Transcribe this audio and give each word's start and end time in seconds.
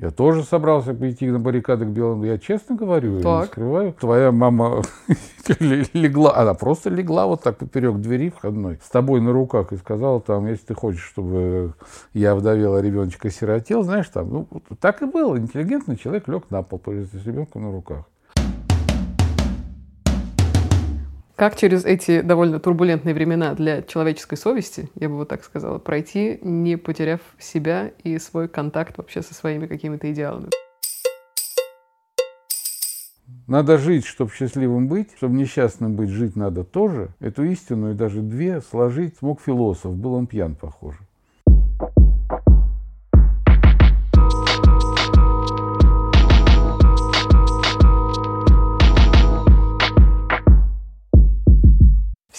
Я 0.00 0.10
тоже 0.10 0.44
собрался 0.44 0.94
пойти 0.94 1.30
на 1.30 1.38
баррикады 1.38 1.84
к 1.84 1.88
белому. 1.88 2.24
Я 2.24 2.38
честно 2.38 2.74
говорю, 2.74 3.10
я 3.10 3.16
не 3.18 3.22
Так. 3.22 3.46
скрываю. 3.48 3.92
Твоя 4.00 4.32
мама 4.32 4.82
легла, 5.60 6.34
она 6.36 6.54
просто 6.54 6.88
легла 6.88 7.26
вот 7.26 7.42
так 7.42 7.58
поперек 7.58 7.96
двери 7.96 8.30
входной, 8.30 8.78
с 8.82 8.88
тобой 8.88 9.20
на 9.20 9.32
руках 9.32 9.72
и 9.72 9.76
сказала 9.76 10.22
там, 10.22 10.46
если 10.46 10.66
ты 10.68 10.74
хочешь, 10.74 11.04
чтобы 11.04 11.74
я 12.14 12.34
вдовела, 12.34 12.78
а 12.78 12.82
ребеночек 12.82 13.26
осиротел, 13.26 13.82
знаешь, 13.82 14.08
там, 14.08 14.30
ну, 14.32 14.48
так 14.80 15.02
и 15.02 15.04
было. 15.04 15.36
Интеллигентный 15.36 15.96
человек 15.96 16.28
лег 16.28 16.44
на 16.48 16.62
пол 16.62 16.80
с 16.86 17.26
ребенком 17.26 17.64
на 17.64 17.70
руках. 17.70 18.06
Как 21.40 21.56
через 21.56 21.86
эти 21.86 22.20
довольно 22.20 22.60
турбулентные 22.60 23.14
времена 23.14 23.54
для 23.54 23.80
человеческой 23.80 24.36
совести, 24.36 24.90
я 24.94 25.08
бы 25.08 25.16
вот 25.16 25.28
так 25.28 25.42
сказала, 25.42 25.78
пройти, 25.78 26.38
не 26.42 26.76
потеряв 26.76 27.22
себя 27.38 27.92
и 28.04 28.18
свой 28.18 28.46
контакт 28.46 28.98
вообще 28.98 29.22
со 29.22 29.32
своими 29.32 29.66
какими-то 29.66 30.12
идеалами? 30.12 30.50
Надо 33.46 33.78
жить, 33.78 34.04
чтобы 34.04 34.30
счастливым 34.32 34.86
быть, 34.86 35.16
чтобы 35.16 35.34
несчастным 35.34 35.96
быть, 35.96 36.10
жить 36.10 36.36
надо 36.36 36.62
тоже. 36.62 37.08
Эту 37.20 37.44
истину 37.44 37.92
и 37.92 37.94
даже 37.94 38.20
две 38.20 38.60
сложить 38.60 39.16
смог 39.16 39.40
философ. 39.40 39.94
Был 39.96 40.12
он 40.12 40.26
пьян, 40.26 40.54
похоже. 40.54 40.98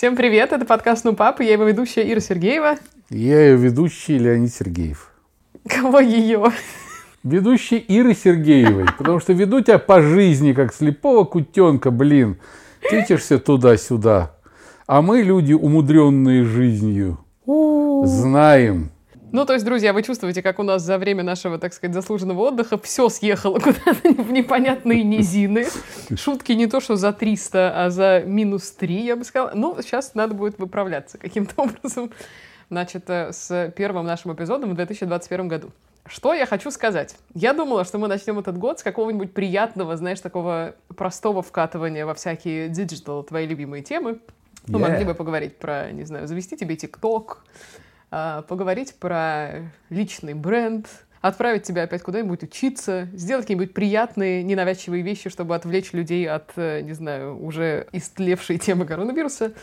Всем 0.01 0.15
привет, 0.15 0.51
это 0.51 0.65
подкаст 0.65 1.05
«Ну, 1.05 1.13
папа», 1.13 1.43
я 1.43 1.51
его 1.51 1.63
ведущая 1.63 2.11
Ира 2.11 2.19
Сергеева. 2.19 2.77
Я 3.11 3.39
ее 3.39 3.55
ведущий 3.55 4.17
Леонид 4.17 4.51
Сергеев. 4.51 5.11
Кого 5.69 5.99
ее? 5.99 6.43
Ведущий 7.23 7.77
Иры 7.77 8.15
Сергеевой, 8.15 8.87
потому 8.97 9.19
что 9.19 9.33
веду 9.33 9.61
тебя 9.61 9.77
по 9.77 10.01
жизни, 10.01 10.53
как 10.53 10.73
слепого 10.73 11.23
кутенка, 11.23 11.91
блин. 11.91 12.39
Тычешься 12.89 13.37
туда-сюда. 13.37 14.31
А 14.87 15.03
мы, 15.03 15.21
люди, 15.21 15.53
умудренные 15.53 16.45
жизнью, 16.45 17.19
знаем. 17.45 18.89
Ну, 19.31 19.45
то 19.45 19.53
есть, 19.53 19.63
друзья, 19.63 19.93
вы 19.93 20.03
чувствуете, 20.03 20.41
как 20.41 20.59
у 20.59 20.63
нас 20.63 20.81
за 20.81 20.97
время 20.97 21.23
нашего, 21.23 21.57
так 21.57 21.73
сказать, 21.73 21.93
заслуженного 21.93 22.39
отдыха 22.41 22.77
все 22.77 23.07
съехало 23.07 23.59
куда-то 23.59 23.93
в 24.23 24.31
непонятные 24.31 25.03
низины. 25.03 25.67
Шутки 26.15 26.51
не 26.51 26.67
то, 26.67 26.81
что 26.81 26.97
за 26.97 27.13
300, 27.13 27.85
а 27.85 27.89
за 27.89 28.23
минус 28.25 28.71
3, 28.71 29.05
я 29.05 29.15
бы 29.15 29.23
сказала. 29.23 29.51
Ну, 29.53 29.77
сейчас 29.81 30.15
надо 30.15 30.33
будет 30.33 30.59
выправляться 30.59 31.17
каким-то 31.17 31.53
образом. 31.61 32.11
Значит, 32.69 33.09
э, 33.09 33.31
с 33.31 33.73
первым 33.75 34.05
нашим 34.05 34.33
эпизодом 34.33 34.71
в 34.71 34.75
2021 34.75 35.47
году. 35.47 35.71
Что 36.05 36.33
я 36.33 36.45
хочу 36.45 36.71
сказать? 36.71 37.15
Я 37.33 37.53
думала, 37.53 37.85
что 37.85 37.99
мы 37.99 38.07
начнем 38.07 38.39
этот 38.39 38.57
год 38.57 38.79
с 38.79 38.83
какого-нибудь 38.83 39.33
приятного, 39.33 39.95
знаешь, 39.95 40.19
такого 40.19 40.75
простого 40.95 41.41
вкатывания 41.41 42.05
во 42.05 42.13
всякие 42.15 42.69
digital, 42.69 43.23
твои 43.23 43.45
любимые 43.45 43.83
темы. 43.83 44.19
Мы 44.67 44.79
Yeah. 44.79 44.81
могли 44.81 45.05
бы 45.05 45.15
поговорить 45.15 45.57
про, 45.57 45.91
не 45.91 46.03
знаю, 46.03 46.27
завести 46.27 46.55
тебе 46.55 46.75
TikTok, 46.75 47.43
поговорить 48.11 48.95
про 48.99 49.71
личный 49.89 50.33
бренд, 50.33 50.87
отправить 51.21 51.63
тебя 51.63 51.83
опять 51.83 52.01
куда-нибудь 52.01 52.43
учиться, 52.43 53.07
сделать 53.13 53.45
какие-нибудь 53.45 53.73
приятные, 53.73 54.43
ненавязчивые 54.43 55.03
вещи, 55.03 55.29
чтобы 55.29 55.55
отвлечь 55.55 55.93
людей 55.93 56.27
от, 56.27 56.51
э, 56.55 56.81
не 56.81 56.93
знаю, 56.93 57.41
уже 57.41 57.87
истлевшей 57.91 58.57
темы 58.57 58.85
коронавируса. 58.85 59.53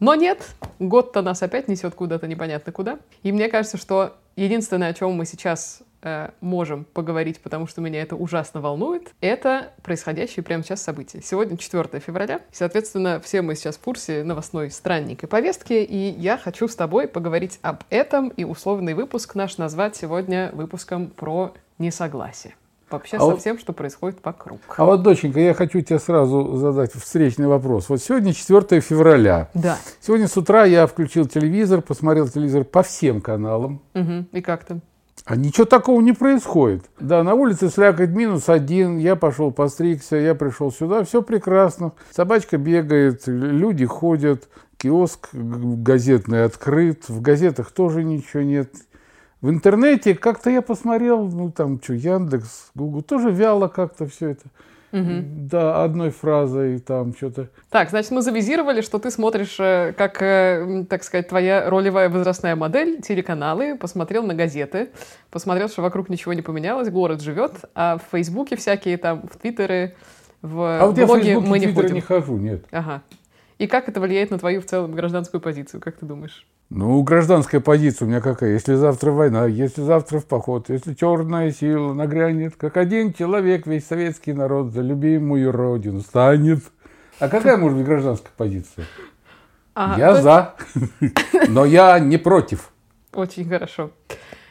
Но 0.00 0.14
нет, 0.14 0.48
год-то 0.78 1.22
нас 1.22 1.42
опять 1.42 1.66
несет 1.66 1.94
куда-то 1.94 2.28
непонятно 2.28 2.72
куда. 2.72 3.00
И 3.24 3.32
мне 3.32 3.48
кажется, 3.48 3.76
что 3.76 4.16
единственное, 4.36 4.90
о 4.90 4.94
чем 4.94 5.12
мы 5.12 5.26
сейчас 5.26 5.82
э, 6.02 6.30
можем 6.40 6.84
поговорить, 6.84 7.40
потому 7.40 7.66
что 7.66 7.80
меня 7.80 8.02
это 8.02 8.16
ужасно 8.16 8.60
волнует, 8.60 9.12
это 9.20 9.72
происходящие 9.82 10.42
прямо 10.42 10.62
сейчас 10.62 10.82
события. 10.82 11.20
Сегодня 11.22 11.56
4 11.56 12.00
февраля, 12.00 12.36
и, 12.36 12.54
соответственно, 12.54 13.20
все 13.20 13.42
мы 13.42 13.54
сейчас 13.54 13.76
в 13.76 13.80
курсе 13.80 14.22
новостной 14.24 14.70
странненькой 14.70 15.28
повестки, 15.28 15.72
и 15.74 16.10
я 16.18 16.38
хочу 16.38 16.68
с 16.68 16.74
тобой 16.76 17.08
поговорить 17.08 17.58
об 17.62 17.82
этом, 17.90 18.28
и 18.28 18.44
условный 18.44 18.94
выпуск 18.94 19.34
наш 19.34 19.58
назвать 19.58 19.96
сегодня 19.96 20.50
выпуском 20.52 21.08
про 21.08 21.52
несогласие. 21.78 22.54
Вообще 22.90 23.18
А 23.18 23.20
со 23.20 23.26
вот- 23.26 23.40
всем, 23.40 23.58
что 23.58 23.74
происходит 23.74 24.18
вокруг. 24.24 24.60
А 24.76 24.84
вот, 24.86 25.02
доченька, 25.02 25.38
я 25.40 25.52
хочу 25.52 25.80
тебе 25.82 25.98
сразу 25.98 26.56
задать 26.56 26.92
встречный 26.94 27.46
вопрос. 27.46 27.90
Вот 27.90 28.00
сегодня 28.00 28.32
4 28.32 28.80
февраля. 28.80 29.50
Да. 29.52 29.76
Сегодня 30.00 30.26
с 30.26 30.34
утра 30.38 30.64
я 30.64 30.86
включил 30.86 31.26
телевизор, 31.26 31.82
посмотрел 31.82 32.28
телевизор 32.28 32.64
по 32.64 32.82
всем 32.82 33.20
каналам. 33.20 33.82
Мгм. 33.92 34.28
И 34.32 34.40
как 34.40 34.64
то 34.64 34.80
А 35.28 35.36
ничего 35.36 35.66
такого 35.66 36.00
не 36.00 36.14
происходит. 36.14 36.88
Да, 36.98 37.22
на 37.22 37.34
улице 37.34 37.68
слякоть 37.68 38.08
минус 38.08 38.48
один, 38.48 38.96
я 38.96 39.14
пошел 39.14 39.50
постригся, 39.50 40.16
я 40.16 40.34
пришел 40.34 40.72
сюда, 40.72 41.04
все 41.04 41.20
прекрасно. 41.20 41.92
Собачка 42.12 42.56
бегает, 42.56 43.24
люди 43.26 43.84
ходят, 43.84 44.48
киоск 44.78 45.28
газетный 45.34 46.44
открыт, 46.44 47.10
в 47.10 47.20
газетах 47.20 47.72
тоже 47.72 48.04
ничего 48.04 48.42
нет. 48.42 48.72
В 49.42 49.50
интернете 49.50 50.14
как-то 50.14 50.48
я 50.48 50.62
посмотрел, 50.62 51.26
ну 51.26 51.52
там 51.52 51.78
что, 51.82 51.92
Яндекс, 51.92 52.70
Google, 52.74 53.02
тоже 53.02 53.30
вяло 53.30 53.68
как-то 53.68 54.06
все 54.06 54.30
это. 54.30 54.46
Да, 54.92 55.84
одной 55.84 56.10
фразой 56.10 56.78
там 56.78 57.14
что-то. 57.14 57.48
Так, 57.70 57.90
значит, 57.90 58.10
мы 58.10 58.22
завизировали, 58.22 58.80
что 58.80 58.98
ты 58.98 59.10
смотришь, 59.10 59.56
э, 59.58 59.92
как, 59.96 60.22
э, 60.22 60.84
так 60.88 61.04
сказать, 61.04 61.28
твоя 61.28 61.68
ролевая 61.68 62.08
возрастная 62.08 62.56
модель, 62.56 63.00
телеканалы, 63.02 63.76
посмотрел 63.76 64.22
на 64.22 64.34
газеты, 64.34 64.90
посмотрел, 65.30 65.68
что 65.68 65.82
вокруг 65.82 66.08
ничего 66.08 66.32
не 66.32 66.42
поменялось, 66.42 66.88
город 66.90 67.20
живет, 67.20 67.52
а 67.74 67.98
в 67.98 68.02
Фейсбуке 68.12 68.56
всякие 68.56 68.96
там, 68.96 69.28
в 69.30 69.36
Твиттере, 69.36 69.94
в 70.42 70.80
А 70.80 70.86
вот 70.86 70.96
я 70.96 71.04
в 71.04 71.08
блоге 71.08 71.38
мы 71.38 71.58
не 71.58 71.72
ходим. 71.72 71.94
не 71.94 72.00
хожу, 72.00 72.36
нет. 72.36 72.64
Ага. 72.70 73.02
И 73.58 73.66
как 73.66 73.88
это 73.88 74.00
влияет 74.00 74.30
на 74.30 74.38
твою 74.38 74.60
в 74.60 74.66
целом 74.66 74.92
гражданскую 74.92 75.40
позицию, 75.40 75.80
как 75.80 75.96
ты 75.96 76.06
думаешь? 76.06 76.46
Ну, 76.70 77.02
гражданская 77.02 77.62
позиция 77.62 78.04
у 78.04 78.08
меня 78.08 78.20
какая? 78.20 78.52
Если 78.52 78.74
завтра 78.74 79.10
война, 79.10 79.46
если 79.46 79.80
завтра 79.80 80.18
в 80.18 80.26
поход, 80.26 80.68
если 80.68 80.92
черная 80.92 81.50
сила 81.50 81.94
нагрянет, 81.94 82.56
как 82.56 82.76
один 82.76 83.14
человек, 83.14 83.66
весь 83.66 83.86
советский 83.86 84.34
народ 84.34 84.72
за 84.72 84.82
любимую 84.82 85.50
родину 85.50 86.00
станет. 86.00 86.62
А 87.20 87.28
какая 87.28 87.56
может 87.56 87.78
быть 87.78 87.86
гражданская 87.86 88.32
позиция? 88.36 88.84
Ага, 89.74 89.98
я 89.98 90.14
то- 90.14 90.22
за, 90.22 90.54
но 91.48 91.64
я 91.64 91.98
не 92.00 92.18
против. 92.18 92.70
Очень 93.14 93.48
хорошо. 93.48 93.90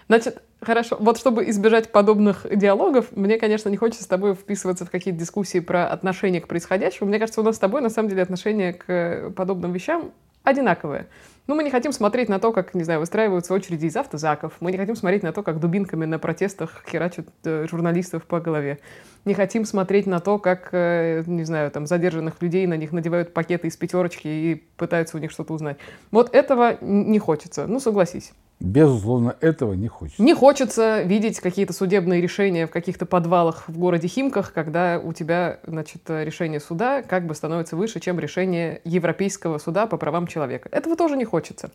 Значит, 0.08 0.42
хорошо. 0.60 0.98
Вот 1.00 1.20
чтобы 1.20 1.48
избежать 1.50 1.92
подобных 1.92 2.48
диалогов, 2.52 3.16
мне, 3.16 3.38
конечно, 3.38 3.70
не 3.70 3.78
хочется 3.78 4.04
с 4.04 4.08
тобой 4.08 4.34
вписываться 4.34 4.86
в 4.86 4.90
какие-то 4.90 5.20
дискуссии 5.20 5.60
про 5.60 5.88
отношение 5.88 6.42
к 6.42 6.48
происходящему. 6.48 7.10
Мне 7.10 7.20
кажется, 7.20 7.42
у 7.42 7.44
нас 7.44 7.58
с 7.58 7.60
тобой, 7.60 7.82
на 7.82 7.90
самом 7.92 8.10
деле, 8.10 8.24
отношение 8.24 8.74
к 8.74 9.32
подобным 9.36 9.72
вещам 9.72 10.12
одинаковое. 10.48 11.08
Ну, 11.48 11.56
мы 11.56 11.64
не 11.64 11.72
хотим 11.72 11.94
смотреть 11.94 12.28
на 12.28 12.40
то, 12.40 12.52
как, 12.52 12.74
не 12.74 12.84
знаю, 12.84 13.00
выстраиваются 13.00 13.54
очереди 13.54 13.86
из 13.86 13.96
автозаков. 13.96 14.54
Мы 14.60 14.72
не 14.72 14.78
хотим 14.78 14.98
смотреть 14.98 15.24
на 15.24 15.32
то, 15.32 15.44
как 15.44 15.60
дубинками 15.60 16.06
на 16.06 16.20
протестах 16.20 16.84
херачат 16.90 17.28
э, 17.46 17.68
журналистов 17.70 18.24
по 18.26 18.42
голове. 18.42 18.80
Не 19.24 19.34
хотим 19.34 19.64
смотреть 19.64 20.08
на 20.08 20.20
то, 20.20 20.40
как, 20.40 20.70
э, 20.74 21.24
не 21.26 21.46
знаю, 21.46 21.72
там, 21.72 21.88
задержанных 21.88 22.42
людей, 22.42 22.68
на 22.68 22.76
них 22.76 22.92
надевают 22.92 23.34
пакеты 23.34 23.68
из 23.68 23.78
пятерочки 23.78 24.28
и 24.28 24.56
пытаются 24.76 25.16
у 25.16 25.22
них 25.22 25.32
что-то 25.32 25.54
узнать. 25.54 25.78
Вот 26.12 26.36
этого 26.36 26.78
не 26.82 27.20
хочется. 27.20 27.66
Ну, 27.66 27.80
согласись. 27.80 28.34
Безусловно, 28.60 29.36
этого 29.40 29.74
не 29.74 29.88
хочется. 29.88 30.22
Не 30.22 30.34
хочется 30.34 31.04
видеть 31.04 31.40
какие-то 31.40 31.74
судебные 31.74 32.22
решения 32.22 32.66
в 32.66 32.72
каких-то 32.72 33.06
подвалах 33.06 33.66
в 33.68 33.78
городе 33.78 34.08
Химках, 34.08 34.52
когда 34.52 35.00
у 35.00 35.14
тебя, 35.14 35.60
значит, 35.66 36.02
решение 36.08 36.60
суда 36.60 37.04
как 37.04 37.28
бы 37.28 37.36
становится 37.36 37.76
выше, 37.76 38.00
чем 38.00 38.20
решение 38.20 38.82
Европейского 38.84 39.60
суда 39.60 39.86
по 39.86 39.98
правам 39.98 40.26
человека. 40.26 40.70
Этого 40.72 40.96
тоже 40.96 41.18
не 41.18 41.26
хочется. 41.26 41.70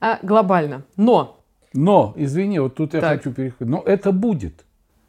А 0.00 0.18
глобально. 0.22 0.82
Но... 0.96 1.40
Но, 1.72 2.14
извини, 2.16 2.58
вот 2.58 2.74
тут 2.74 2.94
я 2.94 3.00
Так. 3.00 3.18
хочу 3.18 3.32
переходить. 3.32 3.68
Но 3.68 3.82
это 3.84 4.12
будет. 4.12 4.64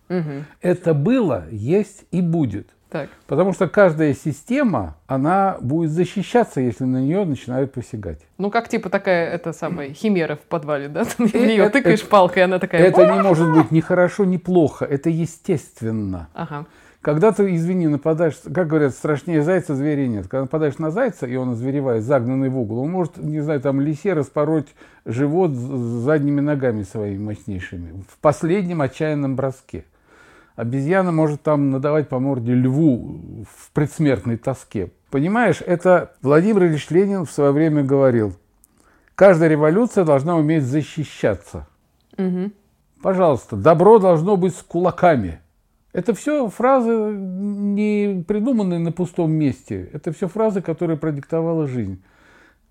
Мгм. 0.10 0.46
Это 0.62 0.94
было, 0.94 1.46
есть 1.52 2.06
и 2.12 2.22
будет. 2.22 2.70
Так. 2.90 3.10
Потому 3.28 3.52
что 3.54 3.68
каждая 3.68 4.14
система, 4.14 4.96
она 5.08 5.58
будет 5.60 5.92
защищаться, 5.92 6.62
если 6.62 6.86
на 6.86 7.02
нее 7.02 7.26
начинают 7.26 7.74
посягать. 7.74 8.20
Ну, 8.38 8.50
как 8.50 8.70
типа 8.70 8.90
такая, 8.90 9.30
это 9.30 9.52
самая 9.52 9.92
химера 9.94 10.36
в 10.38 10.42
подвале, 10.42 10.88
да? 10.88 11.04
Ты 11.18 11.28
в 11.28 11.36
Э, 11.36 11.46
нее 11.48 11.64
это- 11.66 11.80
тыкаешь 11.80 12.04
палкой, 12.08 12.44
она 12.46 12.60
такая... 12.60 12.82
Это 12.82 13.06
не 13.14 13.22
может 13.22 13.52
быть 13.54 13.72
ни 13.72 13.82
хорошо, 13.82 14.24
ни 14.26 14.38
плохо. 14.38 14.86
Это 14.86 15.10
естественно. 15.10 16.30
Ага. 16.34 16.66
Когда 17.02 17.32
ты, 17.32 17.56
извини, 17.56 17.88
нападаешь, 17.88 18.36
как 18.54 18.68
говорят, 18.68 18.92
страшнее 18.94 19.42
зайца 19.42 19.76
зверя 19.76 20.08
нет. 20.08 20.28
Когда 20.28 20.42
нападаешь 20.42 20.78
на 20.78 20.92
зайца, 20.92 21.26
и 21.26 21.36
он 21.36 21.52
озверевает, 21.52 22.04
загнанный 22.04 22.50
в 22.50 22.58
угол, 22.60 22.80
он 22.80 22.90
может, 22.90 23.18
не 23.18 23.40
знаю, 23.40 23.62
там 23.62 23.80
лисе 23.80 24.14
распороть 24.14 24.68
живот 25.06 25.52
задними 25.52 26.42
ногами 26.42 26.84
своими 26.84 27.24
мощнейшими. 27.24 28.04
В 28.10 28.18
последнем 28.20 28.82
отчаянном 28.82 29.36
броске. 29.38 29.86
Обезьяна 30.58 31.12
может 31.12 31.44
там 31.44 31.70
надавать 31.70 32.10
по 32.10 32.18
морде 32.18 32.56
льву 32.56 33.46
в 33.48 33.72
предсмертной 33.74 34.38
тоске. 34.38 34.92
Понимаешь, 35.12 35.62
это 35.64 36.16
Владимир 36.24 36.64
Ильич 36.66 36.90
Ленин 36.90 37.26
в 37.26 37.32
свое 37.32 37.52
время 37.52 37.84
говорил. 37.84 38.34
Каждая 39.14 39.50
революция 39.50 40.04
должна 40.04 40.36
уметь 40.36 40.64
защищаться. 40.64 41.68
Мгм. 42.18 42.54
Пожалуйста, 43.04 43.56
добро 43.56 44.00
должно 44.00 44.36
быть 44.36 44.56
с 44.56 44.64
кулаками. 44.64 45.42
Это 45.94 46.16
все 46.16 46.50
фразы, 46.50 46.92
не 46.92 48.26
придуманные 48.28 48.80
на 48.80 48.92
пустом 48.92 49.32
месте. 49.32 49.88
Это 49.94 50.12
все 50.12 50.28
фразы, 50.28 50.64
которые 50.64 50.98
продиктовала 50.98 51.68
жизнь. 51.68 52.02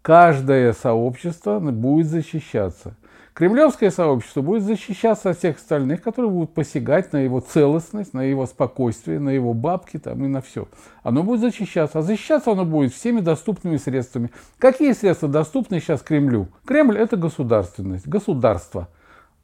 Каждое 0.02 0.72
сообщество 0.72 1.60
будет 1.60 2.08
защищаться. 2.08 2.96
Кремлевское 3.36 3.90
сообщество 3.90 4.40
будет 4.40 4.62
защищаться 4.62 5.28
от 5.28 5.38
всех 5.38 5.58
остальных, 5.58 6.00
которые 6.00 6.30
будут 6.30 6.54
посягать 6.54 7.12
на 7.12 7.18
его 7.18 7.40
целостность, 7.40 8.14
на 8.14 8.22
его 8.22 8.46
спокойствие, 8.46 9.20
на 9.20 9.28
его 9.28 9.52
бабки 9.52 9.98
там, 9.98 10.24
и 10.24 10.26
на 10.26 10.40
все. 10.40 10.68
Оно 11.02 11.22
будет 11.22 11.40
защищаться. 11.40 11.98
А 11.98 12.02
защищаться 12.02 12.52
оно 12.52 12.64
будет 12.64 12.94
всеми 12.94 13.20
доступными 13.20 13.76
средствами. 13.76 14.30
Какие 14.56 14.92
средства 14.92 15.28
доступны 15.28 15.80
сейчас 15.80 16.00
Кремлю? 16.00 16.48
Кремль– 16.64 16.96
это 16.98 17.18
государственность, 17.18 18.08
государство. 18.08 18.88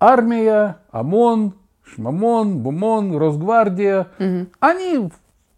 Армия, 0.01 0.79
ОМОН, 0.91 1.53
Шмамон, 1.85 2.61
Бумон, 2.61 3.15
Росгвардия. 3.15 4.09
Угу. 4.19 4.47
Они 4.61 5.11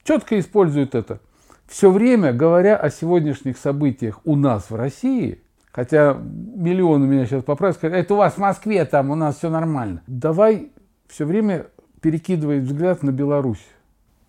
четко 0.02 0.40
используют 0.40 0.96
это. 0.96 1.20
Все 1.68 1.88
время, 1.88 2.32
говоря 2.32 2.76
о 2.78 2.90
сегодняшних 2.90 3.58
событиях 3.58 4.18
у 4.24 4.34
нас 4.34 4.70
в 4.70 4.74
России– 4.74 5.40
Хотя 5.74 6.14
миллионы 6.14 7.04
меня 7.04 7.26
сейчас 7.26 7.42
поправят, 7.42 7.74
скажут, 7.76 7.96
это 7.96 8.14
у 8.14 8.18
вас 8.18 8.34
в 8.34 8.38
Москве, 8.38 8.84
там 8.84 9.10
у 9.10 9.16
нас 9.16 9.38
все 9.38 9.50
нормально. 9.50 10.02
Давай 10.06 10.70
все 11.08 11.24
время 11.24 11.66
перекидывать 12.00 12.62
взгляд 12.62 13.02
на 13.02 13.10
Беларусь. 13.10 13.66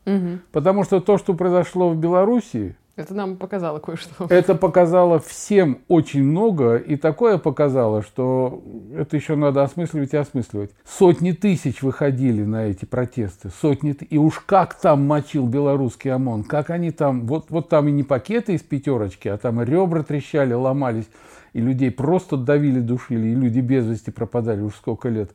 Угу. 0.07 0.39
Потому 0.51 0.83
что 0.83 1.01
то, 1.01 1.19
что 1.19 1.35
произошло 1.35 1.91
в 1.91 1.97
Беларуси, 1.97 2.75
это 2.95 3.13
нам 3.13 3.35
показало 3.35 3.79
кое-что. 3.79 4.25
Это 4.29 4.55
показало 4.55 5.19
всем 5.19 5.79
очень 5.89 6.23
много, 6.23 6.77
и 6.77 6.95
такое 6.95 7.37
показало, 7.37 8.01
что 8.01 8.63
это 8.95 9.17
еще 9.17 9.35
надо 9.35 9.63
осмысливать 9.63 10.13
и 10.13 10.17
осмысливать. 10.17 10.71
Сотни 10.85 11.31
тысяч 11.33 11.81
выходили 11.81 12.43
на 12.43 12.67
эти 12.67 12.85
протесты, 12.85 13.49
сотни 13.61 13.91
И 13.91 14.17
уж 14.17 14.39
как 14.39 14.75
там 14.75 15.05
мочил 15.05 15.45
белорусский 15.45 16.11
ОМОН, 16.11 16.45
как 16.45 16.69
они 16.69 16.91
там, 16.91 17.27
вот, 17.27 17.49
вот 17.49 17.69
там 17.69 17.87
и 17.89 17.91
не 17.91 18.03
пакеты 18.03 18.53
из 18.53 18.61
пятерочки, 18.61 19.27
а 19.27 19.37
там 19.37 19.61
и 19.61 19.65
ребра 19.65 20.03
трещали, 20.03 20.53
ломались, 20.53 21.09
и 21.53 21.59
людей 21.59 21.91
просто 21.91 22.37
давили, 22.37 22.79
душили, 22.79 23.27
и 23.27 23.35
люди 23.35 23.59
без 23.59 23.85
вести 23.85 24.11
пропадали 24.11 24.61
уж 24.61 24.75
сколько 24.75 25.09
лет. 25.09 25.31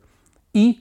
И? 0.54 0.80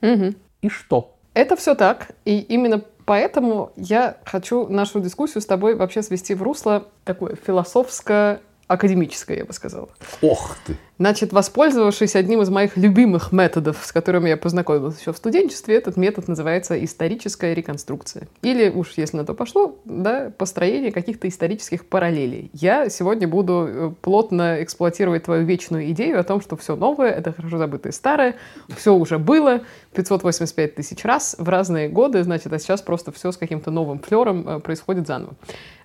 Угу. 0.00 0.34
И 0.62 0.68
что? 0.68 1.16
Это 1.34 1.56
все 1.56 1.74
так, 1.74 2.12
и 2.24 2.38
именно 2.38 2.84
Поэтому 3.04 3.72
я 3.76 4.16
хочу 4.24 4.66
нашу 4.66 5.00
дискуссию 5.00 5.42
с 5.42 5.46
тобой 5.46 5.74
вообще 5.74 6.02
свести 6.02 6.34
в 6.34 6.42
русло 6.42 6.88
такое 7.04 7.36
философское 7.36 8.40
академическое, 8.66 9.38
я 9.38 9.44
бы 9.44 9.52
сказала. 9.52 9.88
Ох 10.22 10.56
ты! 10.66 10.76
Значит, 10.96 11.32
воспользовавшись 11.32 12.14
одним 12.14 12.40
из 12.42 12.50
моих 12.50 12.76
любимых 12.76 13.32
методов, 13.32 13.78
с 13.82 13.90
которыми 13.90 14.28
я 14.28 14.36
познакомилась 14.36 15.00
еще 15.00 15.12
в 15.12 15.16
студенчестве, 15.16 15.74
этот 15.74 15.96
метод 15.96 16.28
называется 16.28 16.82
историческая 16.82 17.52
реконструкция. 17.52 18.28
Или 18.42 18.68
уж 18.68 18.92
если 18.96 19.16
на 19.16 19.26
то 19.26 19.34
пошло, 19.34 19.76
да, 19.84 20.30
построение 20.38 20.92
каких-то 20.92 21.28
исторических 21.28 21.86
параллелей. 21.86 22.50
Я 22.52 22.88
сегодня 22.90 23.26
буду 23.26 23.66
э, 23.68 23.92
плотно 24.00 24.62
эксплуатировать 24.62 25.24
твою 25.24 25.44
вечную 25.44 25.90
идею 25.90 26.20
о 26.20 26.22
том, 26.22 26.40
что 26.40 26.56
все 26.56 26.76
новое— 26.76 27.10
это 27.10 27.32
хорошо 27.32 27.58
забытое 27.58 27.92
старое, 27.92 28.36
все 28.76 28.94
уже 28.94 29.18
было 29.18 29.62
585 29.94 30.76
тысяч 30.76 31.04
раз 31.04 31.34
в 31.38 31.48
разные 31.48 31.88
годы, 31.88 32.22
значит, 32.22 32.52
а 32.52 32.58
сейчас 32.60 32.82
просто 32.82 33.10
все 33.10 33.32
с 33.32 33.36
каким-то 33.36 33.72
новым 33.72 33.98
флером 33.98 34.48
э, 34.48 34.60
происходит 34.60 35.08
заново. 35.08 35.34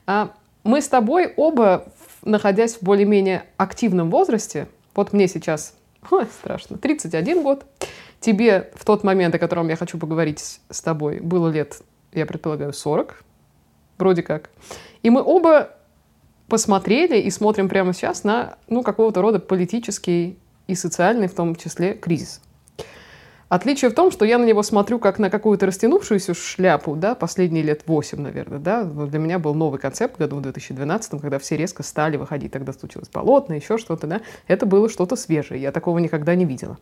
А 0.06 0.34
мы 0.64 0.82
с 0.82 0.88
тобой 0.88 1.34
оба 1.36 1.86
находясь 2.24 2.76
в 2.76 2.84
более-менее 2.84 3.46
активном 3.58 4.10
возрасте, 4.10 4.68
вот 4.96 5.14
мне 5.14 5.28
сейчас, 5.28 5.76
ой, 6.12 6.26
страшно, 6.26 6.78
31 6.78 7.44
год, 7.44 7.66
тебе 8.20 8.72
в 8.76 8.86
тот 8.86 9.04
момент, 9.04 9.36
о 9.36 9.40
котором 9.40 9.70
я 9.70 9.76
хочу 9.76 9.98
поговорить 9.98 10.60
с 10.70 10.82
тобой, 10.82 11.20
было 11.20 11.50
лет, 11.50 11.82
я 12.12 12.26
предполагаю, 12.26 12.74
40, 12.74 13.24
вроде 13.98 14.24
как. 14.24 14.50
И 15.04 15.10
мы 15.10 15.22
оба 15.24 15.76
посмотрели 16.48 17.20
и 17.20 17.30
смотрим 17.30 17.70
прямо 17.70 17.94
сейчас 17.94 18.24
на 18.24 18.58
ну, 18.68 18.84
какого-то 18.84 19.22
рода 19.22 19.40
политический 19.40 20.40
и 20.68 20.76
социальный 20.76 21.28
в 21.28 21.36
том 21.36 21.56
числе 21.56 21.94
кризис. 21.94 22.42
Отличие 23.50 23.90
в 23.90 23.96
том, 23.96 24.12
что 24.12 24.26
я 24.26 24.38
на 24.38 24.46
него 24.46 24.62
смотрю 24.62 25.00
как 25.00 25.18
на 25.18 25.32
какую-то 25.32 25.66
растянувшуюся 25.66 26.36
шляпу, 26.36 26.96
да, 26.96 27.16
последние 27.16 27.64
лет 27.64 27.82
8, 27.88 28.22
наверное, 28.22 28.60
да. 28.60 28.84
Для 28.84 29.18
меня 29.18 29.40
был 29.40 29.56
новый 29.56 29.80
концепт 29.80 30.16
в 30.16 30.20
году 30.20 30.36
в 30.36 30.42
2012, 30.42 31.20
когда 31.20 31.40
все 31.40 31.58
резко 31.58 31.82
стали 31.82 32.16
выходить. 32.18 32.52
Тогда 32.52 32.74
случилось 32.74 33.10
полотно, 33.10 33.56
еще 33.56 33.80
что-то, 33.80 34.06
да. 34.06 34.22
Это 34.48 34.68
было 34.68 34.88
что-то 34.88 35.16
свежее, 35.16 35.60
я 35.62 35.72
такого 35.72 35.98
никогда 35.98 36.36
не 36.36 36.46
видела. 36.46 36.78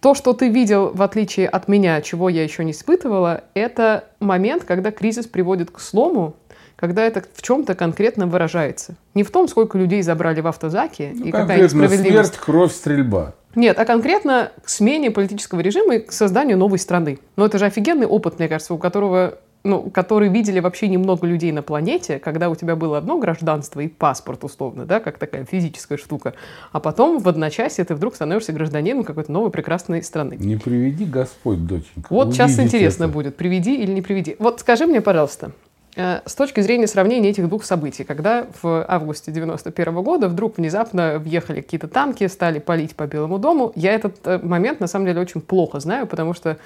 То, 0.00 0.14
что 0.14 0.32
ты 0.32 0.48
видел, 0.48 0.92
в 0.94 1.02
отличие 1.02 1.48
от 1.48 1.66
меня, 1.66 2.00
чего 2.00 2.28
я 2.28 2.42
еще 2.42 2.64
не 2.64 2.70
испытывала, 2.70 3.44
это 3.54 4.04
момент, 4.20 4.64
когда 4.64 4.92
кризис 4.92 5.26
приводит 5.26 5.72
к 5.72 5.80
слому, 5.80 6.36
когда 6.76 7.02
это 7.02 7.22
в 7.34 7.42
чем-то 7.42 7.74
конкретно 7.74 8.26
выражается. 8.26 8.94
Не 9.14 9.24
в 9.24 9.30
том, 9.30 9.48
сколько 9.48 9.76
людей 9.76 10.02
забрали 10.02 10.40
в 10.40 10.46
автозаке 10.46 11.12
ну, 11.14 11.26
и 11.26 11.30
какая 11.32 11.64
несправедливость. 11.64 12.30
смерть, 12.30 12.38
кровь, 12.38 12.72
стрельба. 12.72 13.34
Нет, 13.54 13.78
а 13.78 13.84
конкретно 13.84 14.52
к 14.62 14.68
смене 14.68 15.10
политического 15.10 15.60
режима 15.60 15.96
и 15.96 15.98
к 16.00 16.12
созданию 16.12 16.56
новой 16.56 16.78
страны. 16.78 17.18
Но 17.36 17.46
это 17.46 17.58
же 17.58 17.66
офигенный 17.66 18.06
опыт, 18.06 18.38
мне 18.38 18.48
кажется, 18.48 18.74
у 18.74 18.78
которого 18.78 19.38
ну, 19.62 19.90
который 19.90 20.28
видели 20.28 20.60
вообще 20.60 20.88
немного 20.88 21.26
людей 21.26 21.52
на 21.52 21.62
планете, 21.62 22.18
когда 22.18 22.48
у 22.48 22.54
тебя 22.54 22.76
было 22.76 22.98
одно 22.98 23.18
гражданство 23.18 23.80
и 23.80 23.88
паспорт, 23.88 24.42
условно, 24.44 24.86
да, 24.86 25.00
как 25.00 25.18
такая 25.18 25.44
физическая 25.44 25.98
штука, 25.98 26.34
а 26.72 26.80
потом 26.80 27.18
в 27.18 27.28
одночасье 27.28 27.84
ты 27.84 27.94
вдруг 27.94 28.14
становишься 28.14 28.52
гражданином 28.52 29.04
какой-то 29.04 29.30
новой 29.30 29.50
прекрасной 29.50 30.02
страны. 30.02 30.36
Не 30.38 30.56
приведи 30.56 31.04
Господь, 31.04 31.66
доченька. 31.66 32.06
Вот 32.08 32.32
сейчас 32.32 32.58
интересно 32.58 33.04
это. 33.04 33.12
будет, 33.12 33.36
приведи 33.36 33.76
или 33.76 33.92
не 33.92 34.02
приведи. 34.02 34.36
Вот 34.38 34.60
скажи 34.60 34.86
мне, 34.86 35.00
пожалуйста, 35.00 35.52
с 35.96 36.34
точки 36.34 36.60
зрения 36.60 36.86
сравнения 36.86 37.30
этих 37.30 37.48
двух 37.48 37.64
событий, 37.64 38.04
когда 38.04 38.46
в 38.62 38.84
августе 38.86 39.32
91 39.32 40.02
года 40.02 40.28
вдруг 40.28 40.58
внезапно 40.58 41.18
въехали 41.18 41.60
какие-то 41.60 41.88
танки, 41.88 42.26
стали 42.28 42.58
палить 42.60 42.94
по 42.94 43.06
Белому 43.06 43.38
дому, 43.38 43.72
я 43.74 43.92
этот 43.92 44.18
э, 44.24 44.38
момент 44.38 44.80
на 44.80 44.86
самом 44.86 45.06
деле 45.06 45.20
очень 45.20 45.40
плохо 45.40 45.80
знаю, 45.80 46.06
потому 46.06 46.32
что 46.32 46.58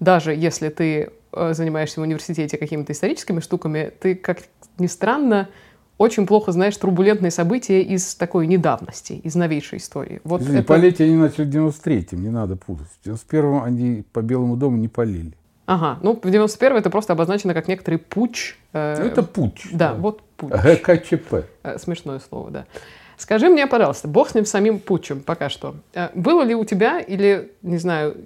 даже 0.00 0.34
если 0.34 0.70
ты 0.70 1.10
э, 1.32 1.52
занимаешься 1.52 2.00
в 2.00 2.04
университете 2.04 2.56
какими-то 2.56 2.92
историческими 2.92 3.40
штуками, 3.40 3.92
ты, 4.00 4.14
как 4.14 4.38
ни 4.78 4.86
странно, 4.86 5.48
очень 5.98 6.26
плохо 6.26 6.50
знаешь 6.52 6.76
турбулентные 6.78 7.30
события 7.30 7.82
из 7.82 8.14
такой 8.14 8.46
недавности, 8.46 9.12
из 9.12 9.34
новейшей 9.34 9.78
истории. 9.78 10.22
Вот 10.24 10.40
Извини, 10.40 10.60
это... 10.60 10.68
Полить 10.68 11.00
они 11.02 11.16
начали 11.16 11.44
в 11.44 11.50
93-м, 11.50 12.22
не 12.22 12.30
надо 12.30 12.56
путать. 12.56 12.86
В 13.02 13.06
91-м 13.06 13.62
они 13.62 14.04
по 14.10 14.22
Белому 14.22 14.56
дому 14.56 14.78
не 14.78 14.88
полили. 14.88 15.34
Ага, 15.70 16.00
ну 16.02 16.18
в 16.20 16.28
91 16.28 16.78
это 16.78 16.90
просто 16.90 17.12
обозначено 17.12 17.54
как 17.54 17.68
некоторый 17.68 17.98
путь. 17.98 18.56
Э, 18.72 19.06
это 19.06 19.22
путь. 19.22 19.68
Да, 19.70 19.90
да, 19.90 19.94
вот 19.94 20.20
путь. 20.36 20.50
ГКЧП. 20.50 21.44
Э, 21.62 21.78
смешное 21.78 22.18
слово, 22.18 22.50
да. 22.50 22.64
Скажи 23.16 23.48
мне, 23.48 23.68
пожалуйста, 23.68 24.08
бог 24.08 24.30
с 24.30 24.34
ним 24.34 24.46
самим 24.46 24.80
путчем 24.80 25.20
пока 25.20 25.48
что. 25.48 25.76
Э, 25.94 26.08
было 26.12 26.42
ли 26.42 26.56
у 26.56 26.64
тебя 26.64 26.98
или, 26.98 27.52
не 27.62 27.78
знаю, 27.78 28.16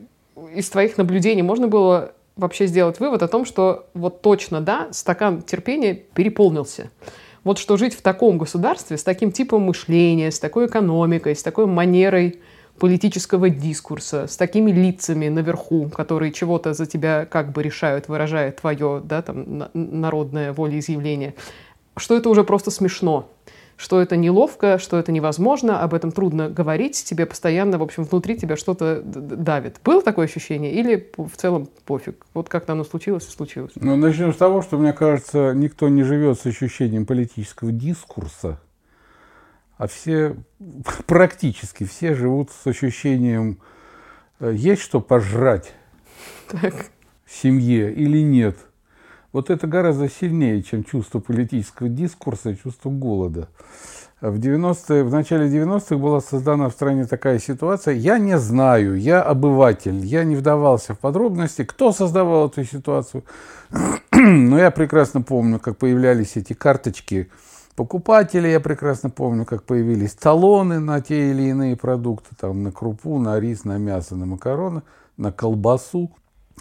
из 0.54 0.70
твоих 0.70 0.96
наблюдений 0.96 1.42
можно 1.42 1.68
было 1.68 2.12
вообще 2.36 2.66
сделать 2.66 2.98
вывод 2.98 3.22
о 3.22 3.28
том, 3.28 3.44
что 3.44 3.88
вот 3.92 4.22
точно, 4.22 4.62
да, 4.62 4.88
стакан 4.92 5.42
терпения 5.42 5.92
переполнился? 5.92 6.88
Вот 7.42 7.58
что 7.58 7.76
жить 7.76 7.92
в 7.92 8.00
таком 8.00 8.38
государстве, 8.38 8.96
с 8.96 9.02
таким 9.02 9.30
типом 9.32 9.64
мышления, 9.64 10.30
с 10.30 10.40
такой 10.40 10.64
экономикой, 10.64 11.36
с 11.36 11.42
такой 11.42 11.66
манерой 11.66 12.40
политического 12.78 13.50
дискурса, 13.50 14.26
с 14.26 14.36
такими 14.36 14.70
лицами 14.70 15.28
наверху, 15.28 15.88
которые 15.88 16.32
чего-то 16.32 16.74
за 16.74 16.86
тебя 16.86 17.26
как 17.26 17.52
бы 17.52 17.62
решают, 17.62 18.08
выражая 18.08 18.52
твое 18.52 19.00
да, 19.04 19.22
там, 19.22 19.68
народное 19.72 20.52
волеизъявление, 20.52 21.34
что 21.96 22.16
это 22.16 22.28
уже 22.28 22.42
просто 22.42 22.70
смешно, 22.70 23.30
что 23.76 24.00
это 24.00 24.16
неловко, 24.16 24.78
что 24.78 24.98
это 24.98 25.12
невозможно, 25.12 25.80
об 25.80 25.94
этом 25.94 26.12
трудно 26.12 26.48
говорить, 26.48 27.04
тебе 27.04 27.26
постоянно, 27.26 27.78
в 27.78 27.82
общем, 27.82 28.04
внутри 28.04 28.36
тебя 28.36 28.56
что-то 28.56 29.02
давит. 29.02 29.76
Было 29.84 30.02
такое 30.02 30.26
ощущение 30.26 30.72
или 30.72 31.12
в 31.16 31.36
целом 31.36 31.68
пофиг? 31.84 32.24
Вот 32.34 32.48
как-то 32.48 32.72
оно 32.72 32.84
случилось 32.84 33.26
и 33.26 33.30
случилось. 33.30 33.72
Ну, 33.76 33.96
начнем 33.96 34.32
с 34.32 34.36
того, 34.36 34.62
что, 34.62 34.78
мне 34.78 34.92
кажется, 34.92 35.52
никто 35.54 35.88
не 35.88 36.02
живет 36.02 36.38
с 36.38 36.46
ощущением 36.46 37.06
политического 37.06 37.72
дискурса, 37.72 38.60
а 39.76 39.86
все, 39.86 40.36
практически 41.06 41.84
все 41.84 42.14
живут 42.14 42.50
с 42.50 42.66
ощущением, 42.66 43.58
э, 44.40 44.52
есть 44.54 44.82
что 44.82 45.00
пожрать 45.00 45.72
так. 46.48 46.74
семье 47.26 47.92
или 47.92 48.22
нет. 48.22 48.56
Вот 49.32 49.50
это 49.50 49.66
гораздо 49.66 50.08
сильнее, 50.08 50.62
чем 50.62 50.84
чувство 50.84 51.18
политического 51.18 51.88
дискурса, 51.88 52.54
чувство 52.54 52.90
голода. 52.90 53.48
В, 54.20 54.38
90 54.38 55.04
в 55.04 55.10
начале 55.10 55.48
90-х 55.48 55.96
была 55.96 56.20
создана 56.20 56.68
в 56.68 56.72
стране 56.72 57.04
такая 57.04 57.40
ситуация. 57.40 57.94
Я 57.94 58.18
не 58.18 58.38
знаю, 58.38 58.98
я 58.98 59.20
обыватель, 59.20 60.06
я 60.06 60.22
не 60.22 60.36
вдавался 60.36 60.94
в 60.94 61.00
подробности, 61.00 61.64
кто 61.64 61.92
создавал 61.92 62.46
эту 62.46 62.64
ситуацию. 62.64 63.24
Но 64.12 64.56
я 64.56 64.70
прекрасно 64.70 65.20
помню, 65.20 65.58
как 65.58 65.78
появлялись 65.78 66.36
эти 66.36 66.52
карточки– 66.52 67.28
покупатели. 67.76 68.48
Я 68.48 68.60
прекрасно 68.60 69.10
помню, 69.10 69.44
как 69.44 69.64
появились 69.64 70.14
талоны 70.14 70.80
на 70.80 71.00
те 71.00 71.30
или 71.30 71.42
иные 71.42 71.76
продукты, 71.76 72.34
там, 72.38 72.62
на 72.62 72.72
крупу, 72.72 73.18
на 73.18 73.38
рис, 73.38 73.64
на 73.64 73.78
мясо, 73.78 74.16
на 74.16 74.26
макароны, 74.26 74.82
на 75.16 75.32
колбасу. 75.32 76.10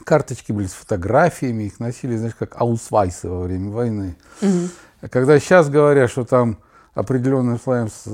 Карточки 0.06 0.52
были 0.52 0.68
с 0.68 0.74
фотографиями, 0.74 1.64
их 1.64 1.80
носили, 1.80 2.18
знаешь, 2.18 2.36
как 2.36 2.60
аусвайсы 2.60 3.30
во 3.30 3.42
время 3.42 3.70
войны. 3.70 4.16
Угу. 4.42 5.10
Когда 5.10 5.40
сейчас 5.40 5.70
говорят, 5.70 6.10
что 6.10 6.26
там 6.26 6.58
определенным 6.94 7.60
слоям 7.60 7.90
э, 8.06 8.10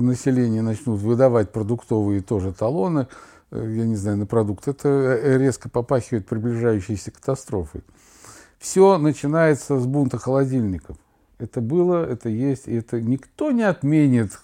населения 0.00 0.62
начнут 0.62 1.00
выдавать 1.00 1.50
продуктовые 1.50 2.20
тоже 2.20 2.52
талоны, 2.52 3.08
э, 3.50 3.74
я 3.76 3.84
не 3.84 3.96
знаю, 3.96 4.18
на 4.18 4.26
продукт, 4.26 4.68
это 4.68 4.88
э, 4.88 5.38
резко 5.38 5.68
попахивает 5.68 6.26
приближающейся 6.26 7.10
катастрофой. 7.10 7.82
Все 8.58 8.98
начинается 8.98 9.78
с 9.78 9.86
бунта 9.86 10.18
холодильников. 10.18 10.96
Это 11.38 11.60
было, 11.60 12.04
это 12.04 12.28
есть, 12.28 12.68
и 12.68 12.74
это 12.76 13.00
никто 13.00 13.50
не 13.50 13.64
отменит. 13.64 14.38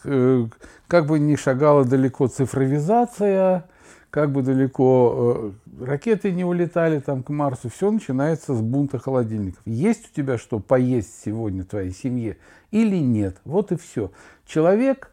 Как 0.88 1.06
бы 1.06 1.18
ни 1.18 1.36
шагала 1.36 1.84
далеко 1.84 2.26
цифровизация, 2.26 3.64
как 4.10 4.32
бы 4.32 4.42
далеко 4.42 5.52
ракеты 5.80 6.32
не 6.32 6.44
улетали 6.44 6.98
там 6.98 7.22
к 7.22 7.30
Марсу, 7.30 7.68
все 7.68 7.90
начинается 7.90 8.54
с 8.54 8.60
бунта 8.60 8.98
холодильников. 8.98 9.62
Есть 9.64 10.10
у 10.10 10.14
тебя 10.14 10.36
что 10.36 10.58
поесть 10.58 11.22
сегодня 11.24 11.64
твоей 11.64 11.92
семье 11.92 12.36
или 12.72 12.96
нет? 12.96 13.40
Вот 13.44 13.70
и 13.70 13.76
все. 13.76 14.10
Человек, 14.44 15.12